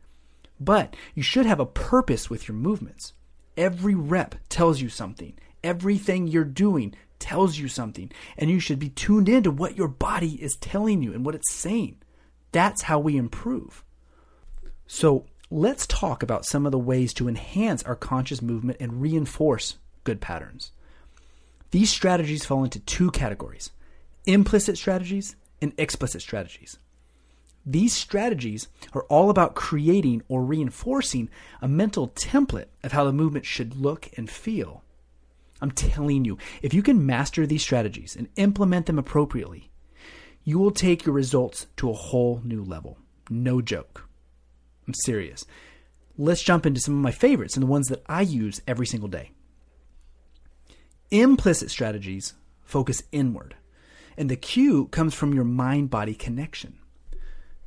But 0.58 0.96
you 1.14 1.22
should 1.22 1.46
have 1.46 1.60
a 1.60 1.64
purpose 1.64 2.28
with 2.28 2.48
your 2.48 2.56
movements. 2.56 3.12
Every 3.56 3.94
rep 3.94 4.34
tells 4.48 4.80
you 4.80 4.88
something. 4.88 5.34
Everything 5.62 6.26
you're 6.26 6.42
doing 6.42 6.96
tells 7.20 7.56
you 7.58 7.68
something. 7.68 8.10
And 8.36 8.50
you 8.50 8.58
should 8.58 8.80
be 8.80 8.88
tuned 8.88 9.28
in 9.28 9.44
to 9.44 9.52
what 9.52 9.76
your 9.76 9.86
body 9.86 10.42
is 10.42 10.56
telling 10.56 11.04
you 11.04 11.12
and 11.12 11.24
what 11.24 11.36
it's 11.36 11.52
saying. 11.52 11.98
That's 12.50 12.82
how 12.82 12.98
we 12.98 13.16
improve. 13.16 13.84
So, 14.88 15.26
let's 15.52 15.86
talk 15.86 16.20
about 16.20 16.46
some 16.46 16.66
of 16.66 16.72
the 16.72 16.80
ways 16.80 17.14
to 17.14 17.28
enhance 17.28 17.84
our 17.84 17.94
conscious 17.94 18.42
movement 18.42 18.78
and 18.80 19.00
reinforce 19.00 19.76
good 20.02 20.20
patterns. 20.20 20.72
These 21.70 21.90
strategies 21.90 22.44
fall 22.44 22.64
into 22.64 22.80
two 22.80 23.12
categories 23.12 23.70
implicit 24.26 24.76
strategies 24.76 25.36
and 25.60 25.72
explicit 25.78 26.22
strategies. 26.22 26.78
These 27.66 27.92
strategies 27.92 28.68
are 28.94 29.02
all 29.04 29.28
about 29.28 29.54
creating 29.54 30.22
or 30.28 30.42
reinforcing 30.42 31.28
a 31.60 31.68
mental 31.68 32.08
template 32.08 32.68
of 32.82 32.92
how 32.92 33.04
the 33.04 33.12
movement 33.12 33.44
should 33.44 33.76
look 33.76 34.08
and 34.16 34.30
feel. 34.30 34.82
I'm 35.60 35.70
telling 35.70 36.24
you, 36.24 36.38
if 36.62 36.72
you 36.72 36.82
can 36.82 37.04
master 37.04 37.46
these 37.46 37.62
strategies 37.62 38.16
and 38.16 38.28
implement 38.36 38.86
them 38.86 38.98
appropriately, 38.98 39.70
you 40.42 40.58
will 40.58 40.70
take 40.70 41.04
your 41.04 41.14
results 41.14 41.66
to 41.76 41.90
a 41.90 41.94
whole 41.94 42.40
new 42.44 42.64
level. 42.64 42.98
No 43.28 43.60
joke. 43.60 44.08
I'm 44.86 44.94
serious. 44.94 45.44
Let's 46.16 46.42
jump 46.42 46.64
into 46.64 46.80
some 46.80 46.94
of 46.94 47.00
my 47.00 47.12
favorites 47.12 47.56
and 47.56 47.62
the 47.62 47.70
ones 47.70 47.88
that 47.88 48.02
I 48.06 48.22
use 48.22 48.62
every 48.66 48.86
single 48.86 49.08
day. 49.08 49.32
Implicit 51.10 51.70
strategies 51.70 52.34
focus 52.64 53.02
inward, 53.10 53.56
and 54.20 54.28
the 54.28 54.36
cue 54.36 54.86
comes 54.88 55.14
from 55.14 55.32
your 55.32 55.44
mind 55.44 55.88
body 55.88 56.14
connection. 56.14 56.76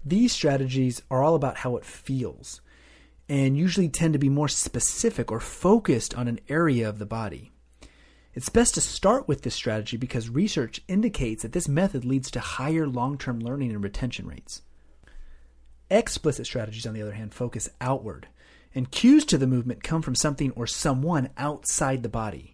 These 0.06 0.34
strategies 0.34 1.02
are 1.10 1.24
all 1.24 1.34
about 1.34 1.58
how 1.58 1.78
it 1.78 1.84
feels 1.84 2.62
and 3.28 3.58
usually 3.58 3.90
tend 3.90 4.14
to 4.14 4.20
be 4.20 4.30
more 4.30 4.48
specific 4.48 5.32
or 5.32 5.40
focused 5.40 6.14
on 6.14 6.28
an 6.28 6.40
area 6.50 6.88
of 6.88 7.00
the 7.00 7.08
body. 7.08 7.52
It's 8.36 8.50
best 8.50 8.76
to 8.76 8.82
start 8.82 9.28
with 9.28 9.42
this 9.42 9.56
strategy 9.56 9.98
because 9.98 10.30
research 10.30 10.80
indicates 10.88 11.42
that 11.42 11.54
this 11.54 11.68
method 11.68 12.06
leads 12.06 12.30
to 12.30 12.40
higher 12.40 12.86
long 12.86 13.18
term 13.18 13.40
learning 13.40 13.72
and 13.72 13.84
retention 13.84 14.28
rates. 14.28 14.62
Explicit 15.90 16.46
strategies, 16.46 16.86
on 16.86 16.94
the 16.94 17.02
other 17.02 17.14
hand, 17.14 17.34
focus 17.34 17.68
outward, 17.82 18.28
and 18.76 18.92
cues 18.92 19.26
to 19.26 19.40
the 19.40 19.48
movement 19.48 19.82
come 19.82 20.04
from 20.04 20.14
something 20.14 20.52
or 20.52 20.68
someone 20.68 21.32
outside 21.36 22.04
the 22.04 22.10
body. 22.10 22.53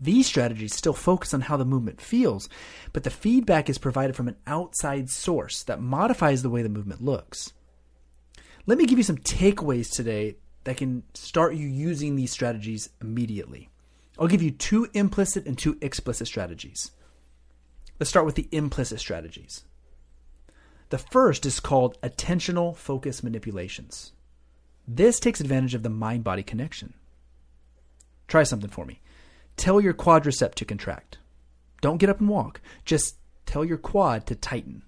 These 0.00 0.26
strategies 0.26 0.74
still 0.74 0.94
focus 0.94 1.34
on 1.34 1.42
how 1.42 1.56
the 1.58 1.64
movement 1.64 2.00
feels, 2.00 2.48
but 2.92 3.04
the 3.04 3.10
feedback 3.10 3.68
is 3.68 3.76
provided 3.76 4.16
from 4.16 4.28
an 4.28 4.36
outside 4.46 5.10
source 5.10 5.62
that 5.64 5.80
modifies 5.80 6.42
the 6.42 6.48
way 6.48 6.62
the 6.62 6.70
movement 6.70 7.02
looks. 7.02 7.52
Let 8.66 8.78
me 8.78 8.86
give 8.86 8.98
you 8.98 9.04
some 9.04 9.18
takeaways 9.18 9.92
today 9.92 10.36
that 10.64 10.78
can 10.78 11.02
start 11.14 11.54
you 11.54 11.66
using 11.66 12.16
these 12.16 12.30
strategies 12.30 12.88
immediately. 13.02 13.68
I'll 14.18 14.26
give 14.26 14.42
you 14.42 14.50
two 14.50 14.88
implicit 14.94 15.46
and 15.46 15.58
two 15.58 15.76
explicit 15.82 16.26
strategies. 16.26 16.92
Let's 17.98 18.10
start 18.10 18.26
with 18.26 18.34
the 18.34 18.48
implicit 18.52 19.00
strategies. 19.00 19.64
The 20.88 20.98
first 20.98 21.44
is 21.46 21.60
called 21.60 22.00
attentional 22.00 22.74
focus 22.76 23.22
manipulations. 23.22 24.12
This 24.88 25.20
takes 25.20 25.40
advantage 25.40 25.74
of 25.74 25.82
the 25.82 25.90
mind 25.90 26.24
body 26.24 26.42
connection. 26.42 26.94
Try 28.26 28.42
something 28.42 28.70
for 28.70 28.84
me. 28.84 29.00
Tell 29.60 29.78
your 29.78 29.92
quadricep 29.92 30.54
to 30.54 30.64
contract. 30.64 31.18
Don't 31.82 31.98
get 31.98 32.08
up 32.08 32.18
and 32.18 32.30
walk. 32.30 32.62
Just 32.86 33.16
tell 33.44 33.62
your 33.62 33.76
quad 33.76 34.24
to 34.28 34.34
tighten. 34.34 34.82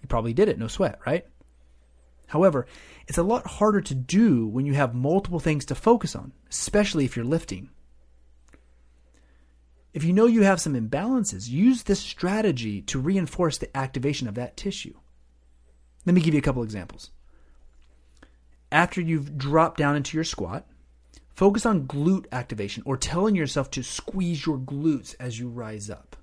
You 0.00 0.08
probably 0.08 0.32
did 0.32 0.48
it, 0.48 0.58
no 0.58 0.66
sweat, 0.66 0.98
right? 1.04 1.26
However, 2.28 2.66
it's 3.06 3.18
a 3.18 3.22
lot 3.22 3.46
harder 3.46 3.82
to 3.82 3.94
do 3.94 4.46
when 4.46 4.64
you 4.64 4.72
have 4.72 4.94
multiple 4.94 5.40
things 5.40 5.66
to 5.66 5.74
focus 5.74 6.16
on, 6.16 6.32
especially 6.48 7.04
if 7.04 7.16
you're 7.16 7.24
lifting. 7.26 7.68
If 9.92 10.04
you 10.04 10.14
know 10.14 10.24
you 10.24 10.40
have 10.40 10.58
some 10.58 10.72
imbalances, 10.72 11.50
use 11.50 11.82
this 11.82 12.00
strategy 12.00 12.80
to 12.80 12.98
reinforce 12.98 13.58
the 13.58 13.76
activation 13.76 14.26
of 14.26 14.36
that 14.36 14.56
tissue. 14.56 14.94
Let 16.06 16.14
me 16.14 16.22
give 16.22 16.32
you 16.32 16.38
a 16.38 16.42
couple 16.42 16.62
examples. 16.62 17.10
After 18.72 19.02
you've 19.02 19.36
dropped 19.36 19.76
down 19.76 19.96
into 19.96 20.16
your 20.16 20.24
squat, 20.24 20.66
focus 21.36 21.66
on 21.66 21.86
glute 21.86 22.24
activation 22.32 22.82
or 22.86 22.96
telling 22.96 23.36
yourself 23.36 23.70
to 23.70 23.82
squeeze 23.82 24.46
your 24.46 24.56
glutes 24.56 25.14
as 25.20 25.38
you 25.38 25.48
rise 25.48 25.90
up. 25.90 26.16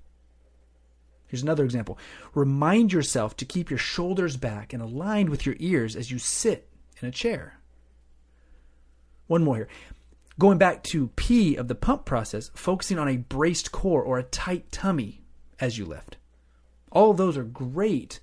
Here's 1.28 1.42
another 1.42 1.64
example. 1.64 1.98
Remind 2.34 2.92
yourself 2.92 3.36
to 3.36 3.44
keep 3.44 3.70
your 3.70 3.78
shoulders 3.78 4.36
back 4.36 4.72
and 4.72 4.82
aligned 4.82 5.30
with 5.30 5.46
your 5.46 5.54
ears 5.60 5.94
as 5.94 6.10
you 6.10 6.18
sit 6.18 6.68
in 7.00 7.08
a 7.08 7.12
chair. 7.12 7.60
One 9.28 9.44
more 9.44 9.56
here. 9.56 9.68
Going 10.38 10.58
back 10.58 10.82
to 10.84 11.08
P 11.14 11.54
of 11.54 11.68
the 11.68 11.76
pump 11.76 12.04
process, 12.04 12.50
focusing 12.54 12.98
on 12.98 13.08
a 13.08 13.16
braced 13.16 13.70
core 13.70 14.02
or 14.02 14.18
a 14.18 14.24
tight 14.24 14.70
tummy 14.72 15.22
as 15.60 15.78
you 15.78 15.84
lift. 15.84 16.16
All 16.90 17.12
of 17.12 17.16
those 17.16 17.36
are 17.36 17.44
great 17.44 18.18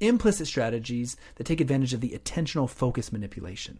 implicit 0.00 0.46
strategies 0.46 1.16
that 1.36 1.44
take 1.44 1.60
advantage 1.60 1.92
of 1.92 2.00
the 2.00 2.18
attentional 2.18 2.68
focus 2.68 3.12
manipulation. 3.12 3.78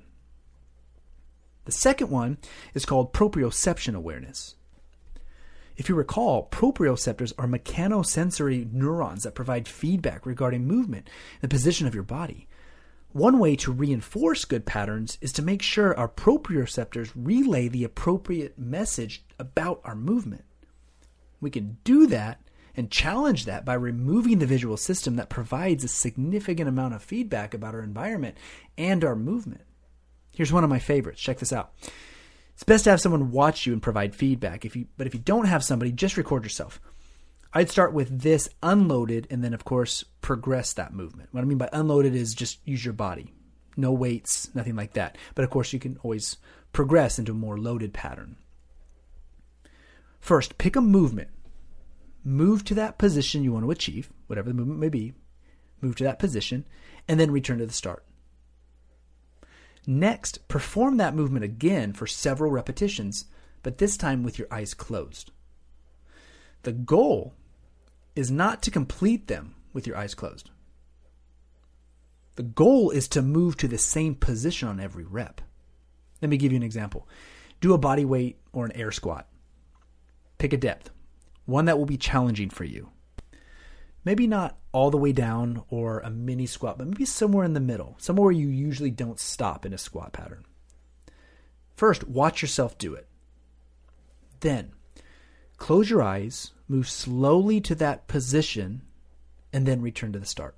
The 1.65 1.73
second 1.73 2.11
one 2.11 2.39
is 2.75 2.85
called 2.85 3.13
proprioception 3.13 3.95
awareness. 3.95 4.55
If 5.77 5.89
you 5.89 5.95
recall, 5.95 6.49
proprioceptors 6.51 7.33
are 7.37 7.49
mechanosensory 7.49 8.73
neurons 8.73 9.25
that 9.25 9.35
provide 9.35 9.67
feedback 9.67 10.25
regarding 10.25 10.67
movement 10.67 11.09
and 11.41 11.51
the 11.51 11.55
position 11.55 11.87
of 11.87 11.95
your 11.95 12.05
body. 12.05 12.47
One 13.13 13.39
way 13.39 13.57
to 13.57 13.73
reinforce 13.73 14.45
good 14.45 14.67
patterns 14.67 15.19
is 15.21 15.33
to 15.33 15.43
make 15.43 15.63
sure 15.63 15.97
our 15.97 16.09
proprioceptors 16.09 17.13
relay 17.15 17.69
the 17.69 17.85
appropriate 17.85 18.59
message 18.59 19.25
about 19.39 19.81
our 19.85 19.95
movement. 19.95 20.45
We 21.41 21.51
can 21.51 21.79
do 21.85 22.07
that 22.09 22.41
and 22.77 22.91
challenge 22.91 23.45
that 23.45 23.65
by 23.65 23.75
removing 23.75 24.39
the 24.39 24.47
visual 24.47 24.77
system 24.77 25.17
that 25.17 25.29
provides 25.29 25.85
a 25.85 25.89
significant 25.89 26.69
amount 26.69 26.95
of 26.95 27.03
feedback 27.03 27.55
about 27.55 27.75
our 27.75 27.83
environment 27.83 28.37
and 28.77 29.05
our 29.05 29.15
movement. 29.15 29.63
Here's 30.35 30.53
one 30.53 30.65
of 30.65 30.71
my 30.71 30.79
favorites. 30.79 31.21
Check 31.21 31.39
this 31.39 31.53
out. 31.53 31.73
It's 32.55 32.65
best 32.65 32.85
to 32.85 32.91
have 32.91 33.01
someone 33.01 33.31
watch 33.31 33.67
you 33.67 33.73
and 33.73 33.83
provide 33.83 34.15
feedback. 34.15 34.65
If 34.65 34.77
you, 34.77 34.87
but 34.97 35.07
if 35.07 35.15
you 35.15 35.21
don't 35.21 35.47
have 35.47 35.65
somebody, 35.65 35.93
just 35.93 36.17
record 36.17 36.45
yourself. 36.45 36.81
I'd 37.53 37.71
start 37.71 37.93
with 37.93 38.23
this 38.23 38.49
unloaded 38.63 39.29
and 39.31 39.43
then, 39.43 39.55
of 39.55 39.65
course, 39.65 40.05
progress 40.21 40.73
that 40.73 40.93
movement. 40.93 41.29
What 41.33 41.43
I 41.43 41.45
mean 41.45 41.59
by 41.59 41.69
unloaded 41.73 42.15
is 42.15 42.35
just 42.35 42.59
use 42.67 42.85
your 42.85 42.95
body. 42.95 43.33
No 43.77 43.93
weights, 43.93 44.53
nothing 44.55 44.77
like 44.77 44.95
that. 44.95 45.17
But 45.35 45.45
of 45.45 45.51
course, 45.51 45.73
you 45.73 45.79
can 45.79 45.99
always 46.03 46.37
progress 46.73 47.19
into 47.19 47.33
a 47.33 47.37
more 47.37 47.59
loaded 47.59 47.93
pattern. 47.93 48.37
First, 50.21 50.59
pick 50.59 50.75
a 50.75 50.81
movement. 50.81 51.29
Move 52.25 52.65
to 52.65 52.75
that 52.75 52.99
position 52.99 53.45
you 53.45 53.53
want 53.53 53.65
to 53.65 53.71
achieve, 53.71 54.11
whatever 54.27 54.49
the 54.49 54.55
movement 54.55 54.81
may 54.81 54.89
be. 54.89 55.13
Move 55.81 55.97
to 55.97 56.05
that 56.05 56.19
position, 56.19 56.67
and 57.07 57.21
then 57.21 57.31
return 57.31 57.59
to 57.59 57.67
the 57.67 57.73
start. 57.73 58.05
Next, 59.87 60.47
perform 60.49 60.97
that 60.97 61.15
movement 61.15 61.45
again 61.45 61.93
for 61.93 62.07
several 62.07 62.51
repetitions, 62.51 63.27
but 63.63 63.79
this 63.79 63.97
time 63.97 64.23
with 64.23 64.39
your 64.39 64.49
eyes 64.51 64.75
closed. 64.75 65.31
The 66.63 66.73
goal 66.73 67.35
is 68.17 68.31
not 68.31 68.63
to 68.63 68.71
complete 68.71 69.27
them 69.27 69.55
with 69.73 69.87
your 69.87 69.97
eyes 69.97 70.15
closed. 70.15 70.51
The 72.37 72.43
goal 72.43 72.91
is 72.91 73.09
to 73.09 73.23
move 73.23 73.57
to 73.59 73.69
the 73.69 73.79
same 73.79 74.15
position 74.15 74.69
on 74.69 74.81
every 74.81 75.05
rep. 75.05 75.41
Let 76.23 76.31
me 76.31 76.37
give 76.37 76.53
you 76.53 76.57
an 76.57 76.63
example. 76.63 77.07
Do 77.61 77.75
a 77.75 77.79
body 77.79 78.05
weight 78.05 78.39
or 78.53 78.65
an 78.65 78.73
air 78.73 78.91
squat. 78.91 79.29
Pick 80.39 80.53
a 80.53 80.57
depth, 80.57 80.91
one 81.45 81.67
that 81.67 81.79
will 81.79 81.87
be 81.87 81.97
challenging 81.97 82.51
for 82.51 82.65
you. 82.65 82.91
Maybe 84.05 84.27
not 84.27 84.59
all 84.73 84.91
the 84.91 84.99
way 84.99 85.13
down 85.13 85.63
or 85.71 86.01
a 86.01 86.11
mini 86.11 86.47
squat, 86.47 86.79
but 86.79 86.87
maybe 86.87 87.05
somewhere 87.05 87.45
in 87.45 87.55
the 87.55 87.61
middle, 87.61 87.97
somewhere 87.99 88.25
where 88.25 88.33
you 88.33 88.49
usually 88.49 88.91
don't 88.91 89.19
stop 89.19 89.65
in 89.65 89.73
a 89.73 89.79
squat 89.79 90.13
pattern. 90.13 90.45
First, 91.77 92.07
watch 92.07 92.43
yourself 92.43 92.77
do 92.77 92.95
it. 92.95 93.09
Then, 94.41 94.73
close 95.57 95.89
your 95.89 96.03
eyes 96.03 96.53
move 96.69 96.89
slowly 96.89 97.61
to 97.61 97.75
that 97.75 98.09
position, 98.09 98.83
and 99.53 99.67
then 99.67 99.81
return 99.81 100.13
to 100.13 100.19
the 100.19 100.27
start. 100.27 100.57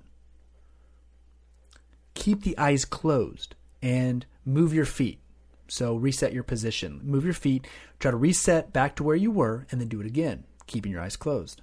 Keep 2.13 2.43
the 2.43 2.57
eyes 2.57 2.85
closed 2.85 3.55
and 3.81 4.25
move 4.45 4.73
your 4.73 4.85
feet. 4.85 5.19
So 5.67 5.95
reset 5.95 6.33
your 6.33 6.43
position. 6.43 7.01
Move 7.03 7.25
your 7.25 7.33
feet, 7.33 7.67
try 7.99 8.11
to 8.11 8.17
reset 8.17 8.71
back 8.71 8.95
to 8.95 9.03
where 9.03 9.15
you 9.15 9.31
were, 9.31 9.67
and 9.69 9.81
then 9.81 9.89
do 9.89 9.99
it 9.99 10.07
again, 10.07 10.45
keeping 10.65 10.91
your 10.91 11.01
eyes 11.01 11.17
closed. 11.17 11.61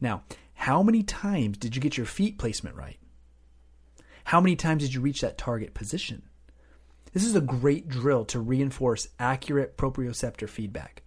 Now, 0.00 0.24
how 0.66 0.82
many 0.82 1.04
times 1.04 1.58
did 1.58 1.76
you 1.76 1.80
get 1.80 1.96
your 1.96 2.06
feet 2.06 2.38
placement 2.38 2.74
right? 2.74 2.98
How 4.24 4.40
many 4.40 4.56
times 4.56 4.82
did 4.82 4.94
you 4.94 5.00
reach 5.00 5.20
that 5.20 5.38
target 5.38 5.74
position? 5.74 6.24
This 7.12 7.24
is 7.24 7.36
a 7.36 7.40
great 7.40 7.88
drill 7.88 8.24
to 8.24 8.40
reinforce 8.40 9.06
accurate 9.20 9.76
proprioceptor 9.76 10.48
feedback. 10.48 11.04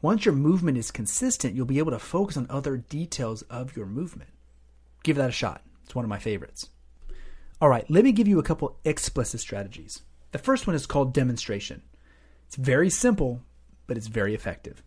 Once 0.00 0.24
your 0.24 0.34
movement 0.34 0.78
is 0.78 0.90
consistent, 0.90 1.54
you'll 1.54 1.66
be 1.66 1.78
able 1.78 1.90
to 1.90 1.98
focus 1.98 2.38
on 2.38 2.46
other 2.48 2.78
details 2.78 3.42
of 3.50 3.76
your 3.76 3.84
movement. 3.84 4.30
Give 5.02 5.16
that 5.16 5.28
a 5.28 5.32
shot. 5.32 5.60
It's 5.84 5.94
one 5.94 6.06
of 6.06 6.08
my 6.08 6.18
favorites. 6.18 6.70
All 7.60 7.68
right, 7.68 7.84
let 7.90 8.02
me 8.02 8.12
give 8.12 8.28
you 8.28 8.38
a 8.38 8.42
couple 8.42 8.78
explicit 8.86 9.40
strategies. 9.40 10.00
The 10.32 10.38
first 10.38 10.66
one 10.66 10.74
is 10.74 10.86
called 10.86 11.12
demonstration. 11.12 11.82
It's 12.46 12.56
very 12.56 12.88
simple, 12.88 13.42
but 13.86 13.98
it's 13.98 14.06
very 14.06 14.34
effective. 14.34 14.82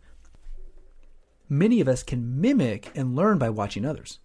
Many 1.54 1.82
of 1.82 1.88
us 1.88 2.02
can 2.02 2.42
mimic 2.42 2.90
and 2.96 3.16
learn 3.16 3.38
by 3.38 3.52
watching 3.52 3.86
others. 3.86 4.18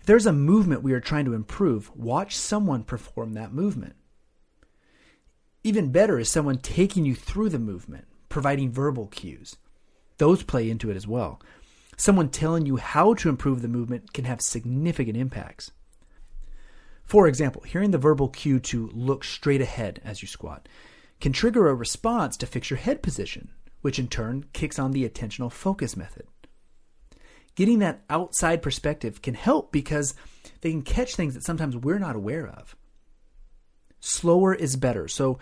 If 0.00 0.06
there's 0.06 0.24
a 0.24 0.32
movement 0.32 0.82
we 0.82 0.94
are 0.94 1.00
trying 1.00 1.26
to 1.26 1.34
improve, 1.34 1.94
watch 1.94 2.34
someone 2.34 2.82
perform 2.82 3.34
that 3.34 3.52
movement. 3.52 3.94
Even 5.62 5.92
better 5.92 6.18
is 6.18 6.30
someone 6.30 6.56
taking 6.56 7.04
you 7.04 7.14
through 7.14 7.50
the 7.50 7.58
movement, 7.58 8.06
providing 8.30 8.72
verbal 8.72 9.08
cues. 9.08 9.56
Those 10.16 10.42
play 10.42 10.70
into 10.70 10.90
it 10.90 10.96
as 10.96 11.06
well. 11.06 11.42
Someone 11.98 12.30
telling 12.30 12.64
you 12.64 12.76
how 12.78 13.12
to 13.12 13.28
improve 13.28 13.60
the 13.60 13.68
movement 13.68 14.14
can 14.14 14.24
have 14.24 14.40
significant 14.40 15.18
impacts. 15.18 15.72
For 17.04 17.28
example, 17.28 17.64
hearing 17.66 17.90
the 17.90 17.98
verbal 17.98 18.30
cue 18.30 18.60
to 18.60 18.88
look 18.94 19.24
straight 19.24 19.60
ahead 19.60 20.00
as 20.02 20.22
you 20.22 20.28
squat 20.28 20.70
can 21.20 21.34
trigger 21.34 21.68
a 21.68 21.74
response 21.74 22.34
to 22.38 22.46
fix 22.46 22.70
your 22.70 22.78
head 22.78 23.02
position, 23.02 23.50
which 23.82 23.98
in 23.98 24.08
turn 24.08 24.46
kicks 24.54 24.78
on 24.78 24.92
the 24.92 25.06
attentional 25.06 25.52
focus 25.52 25.98
method. 25.98 26.26
Getting 27.56 27.80
that 27.80 28.04
outside 28.08 28.62
perspective 28.62 29.22
can 29.22 29.34
help 29.34 29.72
because 29.72 30.14
they 30.60 30.70
can 30.70 30.82
catch 30.82 31.16
things 31.16 31.34
that 31.34 31.44
sometimes 31.44 31.76
we're 31.76 31.98
not 31.98 32.14
aware 32.14 32.46
of. 32.46 32.76
Slower 34.00 34.54
is 34.54 34.76
better. 34.76 35.08
So 35.08 35.38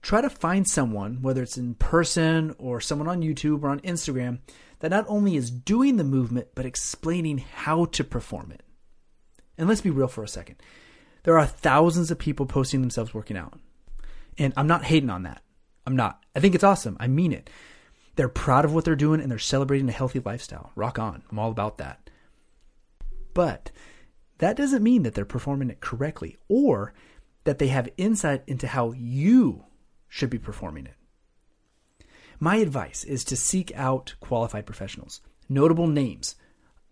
try 0.00 0.20
to 0.20 0.30
find 0.30 0.66
someone, 0.66 1.22
whether 1.22 1.42
it's 1.42 1.58
in 1.58 1.74
person 1.74 2.54
or 2.58 2.80
someone 2.80 3.08
on 3.08 3.22
YouTube 3.22 3.62
or 3.62 3.68
on 3.68 3.80
Instagram, 3.80 4.38
that 4.78 4.92
not 4.92 5.04
only 5.08 5.36
is 5.36 5.50
doing 5.50 5.96
the 5.96 6.04
movement, 6.04 6.48
but 6.54 6.66
explaining 6.66 7.38
how 7.38 7.84
to 7.86 8.04
perform 8.04 8.52
it. 8.52 8.62
And 9.58 9.68
let's 9.68 9.82
be 9.82 9.90
real 9.90 10.08
for 10.08 10.24
a 10.24 10.28
second. 10.28 10.56
There 11.24 11.38
are 11.38 11.46
thousands 11.46 12.10
of 12.10 12.18
people 12.18 12.46
posting 12.46 12.80
themselves 12.80 13.12
working 13.12 13.36
out. 13.36 13.58
And 14.38 14.54
I'm 14.56 14.68
not 14.68 14.84
hating 14.84 15.10
on 15.10 15.24
that. 15.24 15.42
I'm 15.86 15.96
not. 15.96 16.24
I 16.34 16.40
think 16.40 16.54
it's 16.54 16.64
awesome. 16.64 16.96
I 17.00 17.08
mean 17.08 17.32
it. 17.32 17.50
They're 18.20 18.28
proud 18.28 18.66
of 18.66 18.74
what 18.74 18.84
they're 18.84 18.94
doing 18.94 19.18
and 19.18 19.30
they're 19.30 19.38
celebrating 19.38 19.88
a 19.88 19.92
healthy 19.92 20.20
lifestyle. 20.22 20.72
Rock 20.76 20.98
on. 20.98 21.22
I'm 21.30 21.38
all 21.38 21.50
about 21.50 21.78
that. 21.78 22.10
But 23.32 23.70
that 24.36 24.58
doesn't 24.58 24.82
mean 24.82 25.04
that 25.04 25.14
they're 25.14 25.24
performing 25.24 25.70
it 25.70 25.80
correctly 25.80 26.36
or 26.46 26.92
that 27.44 27.58
they 27.58 27.68
have 27.68 27.88
insight 27.96 28.42
into 28.46 28.66
how 28.66 28.92
you 28.92 29.64
should 30.06 30.28
be 30.28 30.38
performing 30.38 30.84
it. 30.84 30.96
My 32.38 32.56
advice 32.56 33.04
is 33.04 33.24
to 33.24 33.36
seek 33.36 33.72
out 33.74 34.12
qualified 34.20 34.66
professionals, 34.66 35.22
notable 35.48 35.86
names, 35.86 36.36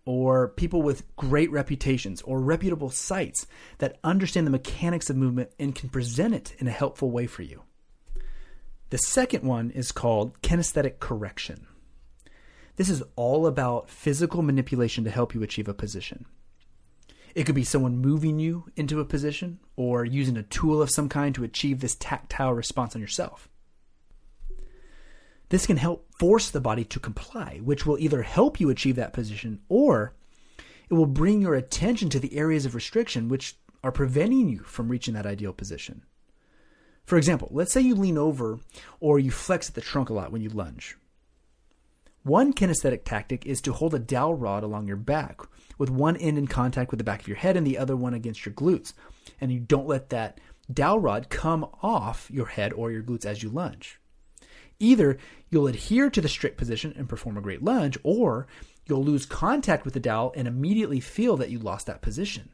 or 0.05 0.47
people 0.47 0.81
with 0.81 1.15
great 1.15 1.51
reputations 1.51 2.23
or 2.23 2.41
reputable 2.41 2.89
sites 2.89 3.45
that 3.77 3.99
understand 4.03 4.47
the 4.47 4.51
mechanics 4.51 5.11
of 5.11 5.15
movement 5.15 5.51
and 5.59 5.75
can 5.75 5.89
present 5.89 6.33
it 6.33 6.55
in 6.57 6.67
a 6.67 6.71
helpful 6.71 7.11
way 7.11 7.27
for 7.27 7.43
you. 7.43 7.61
The 8.89 8.97
second 8.97 9.43
one 9.43 9.69
is 9.71 9.91
called 9.91 10.41
kinesthetic 10.41 10.99
correction. 10.99 11.67
This 12.75 12.89
is 12.89 13.03
all 13.15 13.45
about 13.45 13.89
physical 13.89 14.41
manipulation 14.41 15.03
to 15.03 15.11
help 15.11 15.35
you 15.35 15.43
achieve 15.43 15.67
a 15.67 15.73
position. 15.73 16.25
It 17.35 17.43
could 17.43 17.55
be 17.55 17.63
someone 17.63 17.99
moving 17.99 18.39
you 18.39 18.65
into 18.75 18.99
a 18.99 19.05
position 19.05 19.59
or 19.75 20.05
using 20.05 20.37
a 20.37 20.43
tool 20.43 20.81
of 20.81 20.89
some 20.89 21.09
kind 21.09 21.35
to 21.35 21.43
achieve 21.43 21.79
this 21.79 21.95
tactile 21.95 22.53
response 22.53 22.95
on 22.95 23.01
yourself. 23.01 23.47
This 25.49 25.67
can 25.67 25.77
help 25.77 26.07
force 26.17 26.49
the 26.49 26.61
body 26.61 26.83
to 26.85 26.99
comply, 26.99 27.59
which 27.63 27.85
will 27.85 27.99
either 27.99 28.23
help 28.23 28.59
you 28.59 28.69
achieve 28.69 28.95
that 28.95 29.13
position 29.13 29.59
or 29.67 30.15
it 30.89 30.95
will 30.95 31.05
bring 31.05 31.41
your 31.41 31.55
attention 31.55 32.09
to 32.09 32.19
the 32.19 32.35
areas 32.35 32.65
of 32.65 32.73
restriction 32.73 33.29
which 33.29 33.55
are 33.83 33.91
preventing 33.91 34.49
you 34.49 34.59
from 34.59 34.89
reaching 34.89 35.13
that 35.13 35.25
ideal 35.25 35.53
position. 35.53 36.03
For 37.09 37.17
example, 37.17 37.49
let's 37.51 37.73
say 37.73 37.81
you 37.81 37.95
lean 37.95 38.19
over 38.19 38.59
or 38.99 39.17
you 39.17 39.31
flex 39.31 39.67
at 39.67 39.73
the 39.73 39.81
trunk 39.81 40.11
a 40.11 40.13
lot 40.13 40.31
when 40.31 40.43
you 40.43 40.49
lunge. 40.49 40.95
One 42.21 42.53
kinesthetic 42.53 43.03
tactic 43.03 43.47
is 43.47 43.61
to 43.61 43.73
hold 43.73 43.95
a 43.95 43.99
dowel 43.99 44.35
rod 44.35 44.61
along 44.61 44.87
your 44.87 44.95
back 44.95 45.41
with 45.79 45.89
one 45.89 46.15
end 46.17 46.37
in 46.37 46.45
contact 46.45 46.91
with 46.91 46.99
the 46.99 47.03
back 47.03 47.21
of 47.21 47.27
your 47.27 47.37
head 47.37 47.57
and 47.57 47.65
the 47.65 47.79
other 47.79 47.95
one 47.95 48.13
against 48.13 48.45
your 48.45 48.53
glutes. 48.53 48.93
And 49.41 49.51
you 49.51 49.59
don't 49.59 49.87
let 49.87 50.09
that 50.11 50.39
dowel 50.71 50.99
rod 50.99 51.29
come 51.29 51.65
off 51.81 52.29
your 52.29 52.45
head 52.45 52.73
or 52.73 52.91
your 52.91 53.01
glutes 53.01 53.25
as 53.25 53.41
you 53.41 53.49
lunge. 53.49 53.99
Either 54.77 55.17
you'll 55.49 55.65
adhere 55.65 56.11
to 56.11 56.21
the 56.21 56.29
strict 56.29 56.57
position 56.57 56.93
and 56.95 57.09
perform 57.09 57.39
a 57.39 57.41
great 57.41 57.63
lunge, 57.63 57.97
or 58.03 58.45
you'll 58.85 59.03
lose 59.03 59.25
contact 59.25 59.83
with 59.83 59.95
the 59.95 59.99
dowel 59.99 60.31
and 60.35 60.47
immediately 60.47 60.99
feel 60.99 61.37
that 61.37 61.49
you 61.49 61.57
lost 61.57 61.87
that 61.87 62.03
position. 62.03 62.49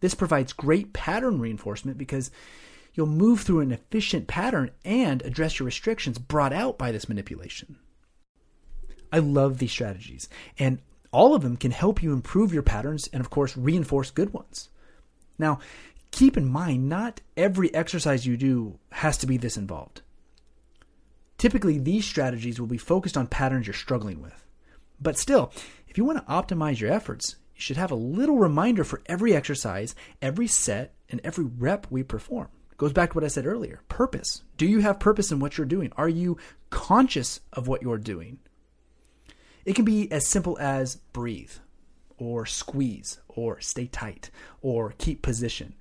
This 0.00 0.14
provides 0.14 0.52
great 0.52 0.92
pattern 0.92 1.40
reinforcement 1.40 1.96
because 1.96 2.30
you'll 2.94 3.06
move 3.06 3.40
through 3.40 3.60
an 3.60 3.72
efficient 3.72 4.26
pattern 4.26 4.70
and 4.84 5.22
address 5.22 5.58
your 5.58 5.66
restrictions 5.66 6.18
brought 6.18 6.52
out 6.52 6.78
by 6.78 6.92
this 6.92 7.08
manipulation. 7.08 7.76
I 9.12 9.18
love 9.18 9.58
these 9.58 9.72
strategies, 9.72 10.28
and 10.58 10.80
all 11.12 11.34
of 11.34 11.42
them 11.42 11.56
can 11.56 11.72
help 11.72 12.02
you 12.02 12.12
improve 12.12 12.52
your 12.52 12.62
patterns 12.62 13.08
and, 13.12 13.20
of 13.20 13.30
course, 13.30 13.56
reinforce 13.56 14.10
good 14.10 14.32
ones. 14.32 14.68
Now, 15.38 15.58
keep 16.10 16.36
in 16.36 16.48
mind, 16.48 16.88
not 16.88 17.20
every 17.36 17.74
exercise 17.74 18.26
you 18.26 18.36
do 18.36 18.78
has 18.92 19.16
to 19.18 19.26
be 19.26 19.36
this 19.36 19.56
involved. 19.56 20.02
Typically, 21.38 21.78
these 21.78 22.04
strategies 22.04 22.60
will 22.60 22.66
be 22.66 22.78
focused 22.78 23.16
on 23.16 23.26
patterns 23.26 23.66
you're 23.66 23.74
struggling 23.74 24.20
with. 24.20 24.44
But 25.00 25.18
still, 25.18 25.52
if 25.88 25.96
you 25.96 26.04
want 26.04 26.18
to 26.18 26.32
optimize 26.32 26.78
your 26.78 26.92
efforts, 26.92 27.36
you 27.54 27.60
should 27.62 27.78
have 27.78 27.90
a 27.90 27.96
little 27.96 28.38
reminder 28.38 28.84
for 28.84 29.02
every 29.06 29.34
exercise, 29.34 29.94
every 30.20 30.46
set, 30.46 30.94
and 31.08 31.20
every 31.24 31.44
rep 31.44 31.86
we 31.90 32.02
perform. 32.02 32.48
Goes 32.80 32.94
back 32.94 33.10
to 33.10 33.14
what 33.18 33.24
I 33.24 33.28
said 33.28 33.44
earlier 33.44 33.82
purpose. 33.90 34.42
Do 34.56 34.64
you 34.64 34.80
have 34.80 34.98
purpose 34.98 35.30
in 35.30 35.38
what 35.38 35.58
you're 35.58 35.66
doing? 35.66 35.92
Are 35.98 36.08
you 36.08 36.38
conscious 36.70 37.40
of 37.52 37.68
what 37.68 37.82
you're 37.82 37.98
doing? 37.98 38.38
It 39.66 39.74
can 39.74 39.84
be 39.84 40.10
as 40.10 40.26
simple 40.26 40.56
as 40.58 40.96
breathe, 40.96 41.52
or 42.16 42.46
squeeze, 42.46 43.20
or 43.28 43.60
stay 43.60 43.86
tight, 43.86 44.30
or 44.62 44.94
keep 44.96 45.20
position. 45.20 45.74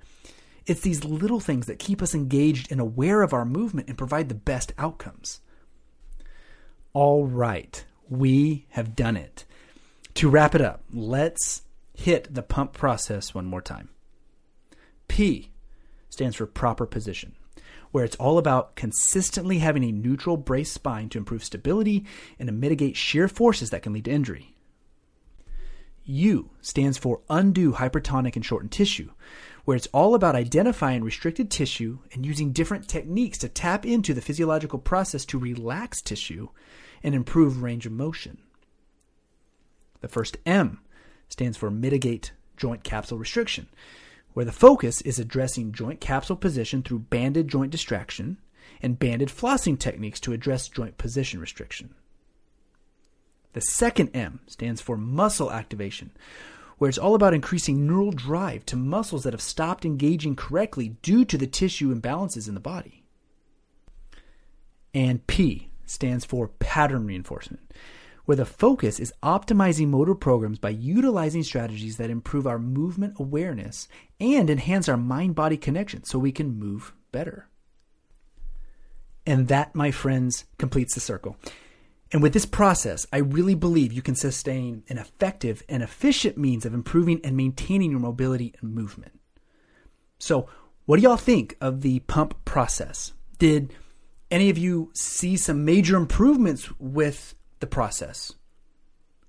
It's 0.66 0.82
these 0.82 1.06
little 1.06 1.40
things 1.40 1.68
that 1.68 1.80
keep 1.80 2.02
us 2.02 2.14
engaged 2.14 2.70
and 2.70 2.82
aware 2.82 3.22
of 3.22 3.32
our 3.32 3.46
movement 3.46 3.88
and 3.88 3.98
provide 3.98 4.28
the 4.28 4.36
best 4.36 4.74
outcomes. 4.78 5.40
All 6.92 7.26
right, 7.26 7.82
we 8.10 8.66
have 8.72 8.98
done 8.98 9.16
it. 9.16 9.46
To 10.16 10.30
wrap 10.30 10.54
it 10.54 10.60
up, 10.60 10.84
let's 10.92 11.62
hit 11.94 12.36
the 12.36 12.44
pump 12.44 12.74
process 12.74 13.34
one 13.34 13.46
more 13.46 13.62
time. 13.62 13.88
P 15.08 15.49
stands 16.20 16.36
for 16.36 16.46
proper 16.46 16.86
position 16.86 17.34
where 17.92 18.04
it's 18.04 18.18
all 18.18 18.38
about 18.38 18.76
consistently 18.76 19.60
having 19.60 19.86
a 19.86 19.92
neutral 19.92 20.36
brace 20.36 20.70
spine 20.70 21.08
to 21.10 21.18
improve 21.18 21.42
stability 21.42 22.06
and 22.38 22.48
to 22.48 22.54
mitigate 22.54 22.98
shear 22.98 23.30
forces 23.30 23.70
that 23.70 23.82
can 23.82 23.94
lead 23.94 24.04
to 24.04 24.12
injury. 24.12 24.54
U 26.04 26.50
stands 26.62 26.98
for 26.98 27.22
undo 27.30 27.72
hypertonic 27.72 28.36
and 28.36 28.46
shortened 28.46 28.74
tissue, 28.74 29.10
where 29.64 29.78
it's 29.78 29.88
all 29.88 30.14
about 30.14 30.36
identifying 30.36 31.06
restricted 31.06 31.50
tissue 31.50 32.00
and 32.12 32.26
using 32.26 32.52
different 32.52 32.90
techniques 32.90 33.38
to 33.38 33.48
tap 33.48 33.86
into 33.86 34.14
the 34.14 34.22
physiological 34.22 34.78
process 34.78 35.24
to 35.26 35.40
relax 35.40 36.02
tissue 36.02 36.50
and 37.02 37.16
improve 37.16 37.64
range 37.64 37.86
of 37.86 37.94
motion. 37.94 38.40
The 40.02 40.10
first 40.10 40.36
M 40.46 40.82
stands 41.30 41.58
for 41.58 41.72
mitigate 41.72 42.34
joint 42.58 42.84
capsule 42.84 43.18
restriction, 43.18 43.70
where 44.34 44.46
the 44.46 44.52
focus 44.52 45.02
is 45.02 45.20
addressing 45.20 45.72
joint 45.72 46.00
capsule 46.00 46.36
position 46.36 46.84
through 46.84 47.00
banded 47.00 47.48
joint 47.48 47.72
distraction 47.72 48.38
and 48.82 49.00
banded 49.00 49.30
flossing 49.30 49.78
techniques 49.78 50.20
to 50.20 50.34
address 50.34 50.68
joint 50.68 50.98
position 50.98 51.40
restriction. 51.40 51.94
The 53.54 53.62
second 53.62 54.16
M 54.16 54.42
stands 54.48 54.80
for 54.80 54.96
muscle 54.96 55.52
activation, 55.52 56.12
where 56.78 56.88
it's 56.90 56.98
all 56.98 57.16
about 57.16 57.34
increasing 57.34 57.86
neural 57.86 58.12
drive 58.12 58.66
to 58.68 58.76
muscles 58.76 59.24
that 59.24 59.34
have 59.34 59.42
stopped 59.42 59.86
engaging 59.86 60.36
correctly 60.36 60.96
due 61.02 61.26
to 61.26 61.38
the 61.38 61.48
tissue 61.48 61.94
imbalances 61.94 62.48
in 62.48 62.54
the 62.54 62.60
body. 62.60 63.04
And 64.94 65.26
P 65.28 65.72
stands 65.86 66.26
for 66.26 66.48
pattern 66.48 67.06
reinforcement, 67.06 67.74
where 68.26 68.36
the 68.36 68.46
focus 68.46 69.00
is 69.00 69.14
optimizing 69.24 69.88
motor 69.88 70.16
programs 70.16 70.60
by 70.60 70.70
utilizing 70.70 71.44
strategies 71.44 71.98
that 71.98 72.10
improve 72.10 72.46
our 72.46 72.60
movement 72.60 73.16
awareness 73.20 73.88
and 74.20 74.50
enhance 74.50 74.88
our 74.88 74.98
mind 74.98 75.36
body 75.36 75.58
connection 75.58 76.04
so 76.04 76.20
we 76.20 76.32
can 76.32 76.60
move 76.60 76.94
better. 77.12 77.48
And 79.26 79.48
that, 79.48 79.76
my 79.76 79.92
friends, 79.92 80.46
completes 80.58 80.94
the 80.94 81.00
circle. 81.00 81.38
And 82.12 82.24
with 82.24 82.34
this 82.34 82.46
process, 82.46 83.06
I 83.14 83.18
really 83.18 83.54
believe 83.54 83.94
you 83.94 84.02
can 84.02 84.16
sustain 84.16 84.84
an 84.90 84.98
effective 84.98 85.64
and 85.70 85.84
efficient 85.84 86.38
means 86.38 86.66
of 86.66 86.74
improving 86.74 87.22
and 87.24 87.38
maintaining 87.38 87.92
your 87.92 88.00
mobility 88.00 88.54
and 88.62 88.74
movement. 88.74 89.20
So, 90.18 90.50
what 90.86 90.98
do 90.98 91.04
y'all 91.04 91.18
think 91.18 91.56
of 91.62 91.82
the 91.82 92.00
pump 92.00 92.44
process? 92.46 93.14
Did 93.38 93.74
any 94.32 94.50
of 94.50 94.58
you 94.58 94.92
see 94.96 95.38
some 95.38 95.64
major 95.64 95.96
improvements 95.96 96.70
with 96.80 97.36
the 97.60 97.68
process? 97.68 98.34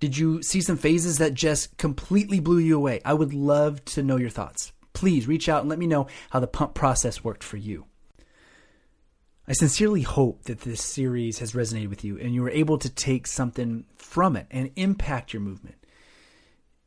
Did 0.00 0.16
you 0.16 0.42
see 0.42 0.60
some 0.60 0.78
phases 0.78 1.18
that 1.18 1.34
just 1.34 1.76
completely 1.76 2.40
blew 2.40 2.58
you 2.58 2.76
away? 2.76 3.00
I 3.04 3.12
would 3.12 3.34
love 3.34 3.84
to 3.86 4.02
know 4.02 4.16
your 4.16 4.30
thoughts. 4.30 4.72
Please 4.92 5.28
reach 5.28 5.48
out 5.48 5.60
and 5.60 5.68
let 5.68 5.78
me 5.78 5.86
know 5.86 6.06
how 6.30 6.40
the 6.40 6.46
pump 6.46 6.74
process 6.74 7.22
worked 7.22 7.44
for 7.44 7.58
you. 7.58 7.86
I 9.46 9.52
sincerely 9.52 10.02
hope 10.02 10.44
that 10.44 10.60
this 10.60 10.82
series 10.82 11.40
has 11.40 11.52
resonated 11.52 11.88
with 11.88 12.04
you 12.04 12.18
and 12.18 12.32
you 12.32 12.42
were 12.42 12.50
able 12.50 12.78
to 12.78 12.88
take 12.88 13.26
something 13.26 13.84
from 13.96 14.36
it 14.36 14.46
and 14.50 14.70
impact 14.76 15.32
your 15.32 15.42
movement. 15.42 15.76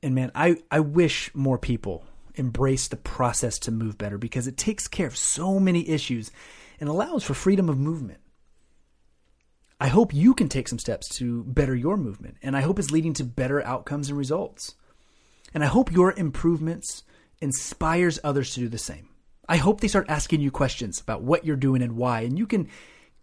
And 0.01 0.15
man, 0.15 0.31
I, 0.33 0.57
I 0.71 0.79
wish 0.79 1.29
more 1.35 1.57
people 1.57 2.05
embrace 2.35 2.87
the 2.87 2.97
process 2.97 3.59
to 3.59 3.71
move 3.71 3.97
better 3.97 4.17
because 4.17 4.47
it 4.47 4.57
takes 4.57 4.87
care 4.87 5.07
of 5.07 5.17
so 5.17 5.59
many 5.59 5.87
issues 5.87 6.31
and 6.79 6.89
allows 6.89 7.23
for 7.23 7.33
freedom 7.33 7.69
of 7.69 7.77
movement. 7.77 8.19
I 9.79 9.87
hope 9.87 10.13
you 10.13 10.33
can 10.33 10.49
take 10.49 10.67
some 10.67 10.79
steps 10.79 11.09
to 11.17 11.43
better 11.43 11.75
your 11.75 11.97
movement, 11.97 12.37
and 12.41 12.55
I 12.55 12.61
hope 12.61 12.79
it's 12.79 12.91
leading 12.91 13.13
to 13.15 13.23
better 13.23 13.61
outcomes 13.65 14.09
and 14.09 14.17
results. 14.17 14.75
And 15.53 15.63
I 15.63 15.67
hope 15.67 15.91
your 15.91 16.13
improvements 16.13 17.03
inspires 17.41 18.19
others 18.23 18.53
to 18.53 18.61
do 18.61 18.69
the 18.69 18.77
same. 18.77 19.09
I 19.47 19.57
hope 19.57 19.81
they 19.81 19.87
start 19.87 20.09
asking 20.09 20.41
you 20.41 20.51
questions 20.51 21.01
about 21.01 21.21
what 21.21 21.45
you're 21.45 21.55
doing 21.55 21.81
and 21.81 21.97
why, 21.97 22.21
and 22.21 22.39
you 22.39 22.47
can 22.47 22.69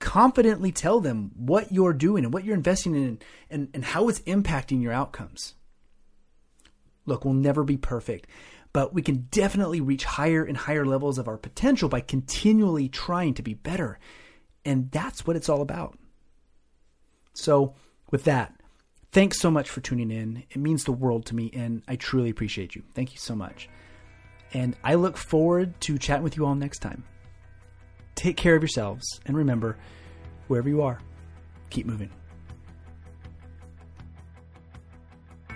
confidently 0.01 0.73
tell 0.73 1.01
them 1.01 1.31
what 1.37 1.73
you're 1.73 1.93
doing 1.93 2.25
and 2.25 2.33
what 2.33 2.45
you're 2.45 2.55
investing 2.55 2.95
in 2.95 3.19
and, 3.51 3.69
and 3.73 3.85
how 3.85 4.09
it's 4.09 4.21
impacting 4.21 4.83
your 4.83 4.93
outcomes. 4.93 5.55
Look, 7.07 7.25
we'll 7.25 7.35
never 7.35 7.65
be 7.65 7.77
perfect, 7.77 8.27
but 8.73 8.95
we 8.95 9.03
can 9.03 9.29
definitely 9.31 9.81
reach 9.81 10.05
higher 10.05 10.45
and 10.45 10.57
higher 10.57 10.85
levels 10.85 11.19
of 11.19 11.29
our 11.29 11.37
potential 11.37 11.89
by 11.89 12.01
continually 12.01 12.89
trying 12.89 13.35
to 13.35 13.43
be 13.43 13.55
better. 13.55 13.99
And 14.65 14.91
that's 14.91 15.27
what 15.27 15.37
it's 15.37 15.49
all 15.49 15.63
about. 15.63 15.99
So, 17.33 17.75
with 18.11 18.25
that, 18.25 18.55
thanks 19.13 19.39
so 19.39 19.51
much 19.51 19.71
for 19.71 19.81
tuning 19.81 20.11
in. 20.11 20.45
It 20.51 20.59
means 20.59 20.85
the 20.85 20.93
world 20.93 21.27
to 21.27 21.35
me, 21.35 21.51
and 21.55 21.83
I 21.89 21.97
truly 21.97 22.31
appreciate 22.31 22.75
you. 22.75 22.83
Thank 22.95 23.13
you 23.13 23.19
so 23.19 23.35
much. 23.35 23.69
And 24.53 24.77
I 24.83 24.95
look 24.95 25.17
forward 25.17 25.81
to 25.83 25.99
chatting 25.99 26.25
with 26.25 26.37
you 26.37 26.45
all 26.45 26.55
next 26.55 26.81
time. 26.81 27.05
Take 28.15 28.37
care 28.37 28.57
of 28.57 28.63
yourselves, 28.63 29.05
and 29.27 29.37
remember, 29.37 29.79
wherever 30.49 30.69
you 30.69 30.83
are, 30.83 31.01
keep 31.71 31.87
moving. 31.87 32.11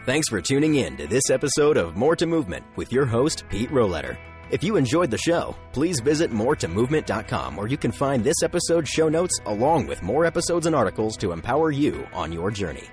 Thanks 0.06 0.28
for 0.28 0.40
tuning 0.40 0.74
in 0.74 0.96
to 0.98 1.06
this 1.06 1.30
episode 1.30 1.76
of 1.76 1.96
More 1.96 2.14
to 2.16 2.26
Movement 2.26 2.64
with 2.76 2.92
your 2.92 3.06
host, 3.06 3.44
Pete 3.48 3.70
Roletter. 3.70 4.16
If 4.50 4.62
you 4.62 4.76
enjoyed 4.76 5.11
the 5.11 5.18
show, 5.18 5.57
please 5.72 6.00
visit 6.00 6.30
moretomovement.com 6.30 7.57
where 7.57 7.66
you 7.66 7.76
can 7.76 7.92
find 7.92 8.22
this 8.22 8.42
episode's 8.42 8.90
show 8.90 9.09
notes 9.09 9.40
along 9.46 9.87
with 9.87 10.02
more 10.02 10.24
episodes 10.26 10.66
and 10.66 10.76
articles 10.76 11.16
to 11.18 11.33
empower 11.33 11.70
you 11.70 12.07
on 12.12 12.33
your 12.33 12.50
journey. 12.50 12.85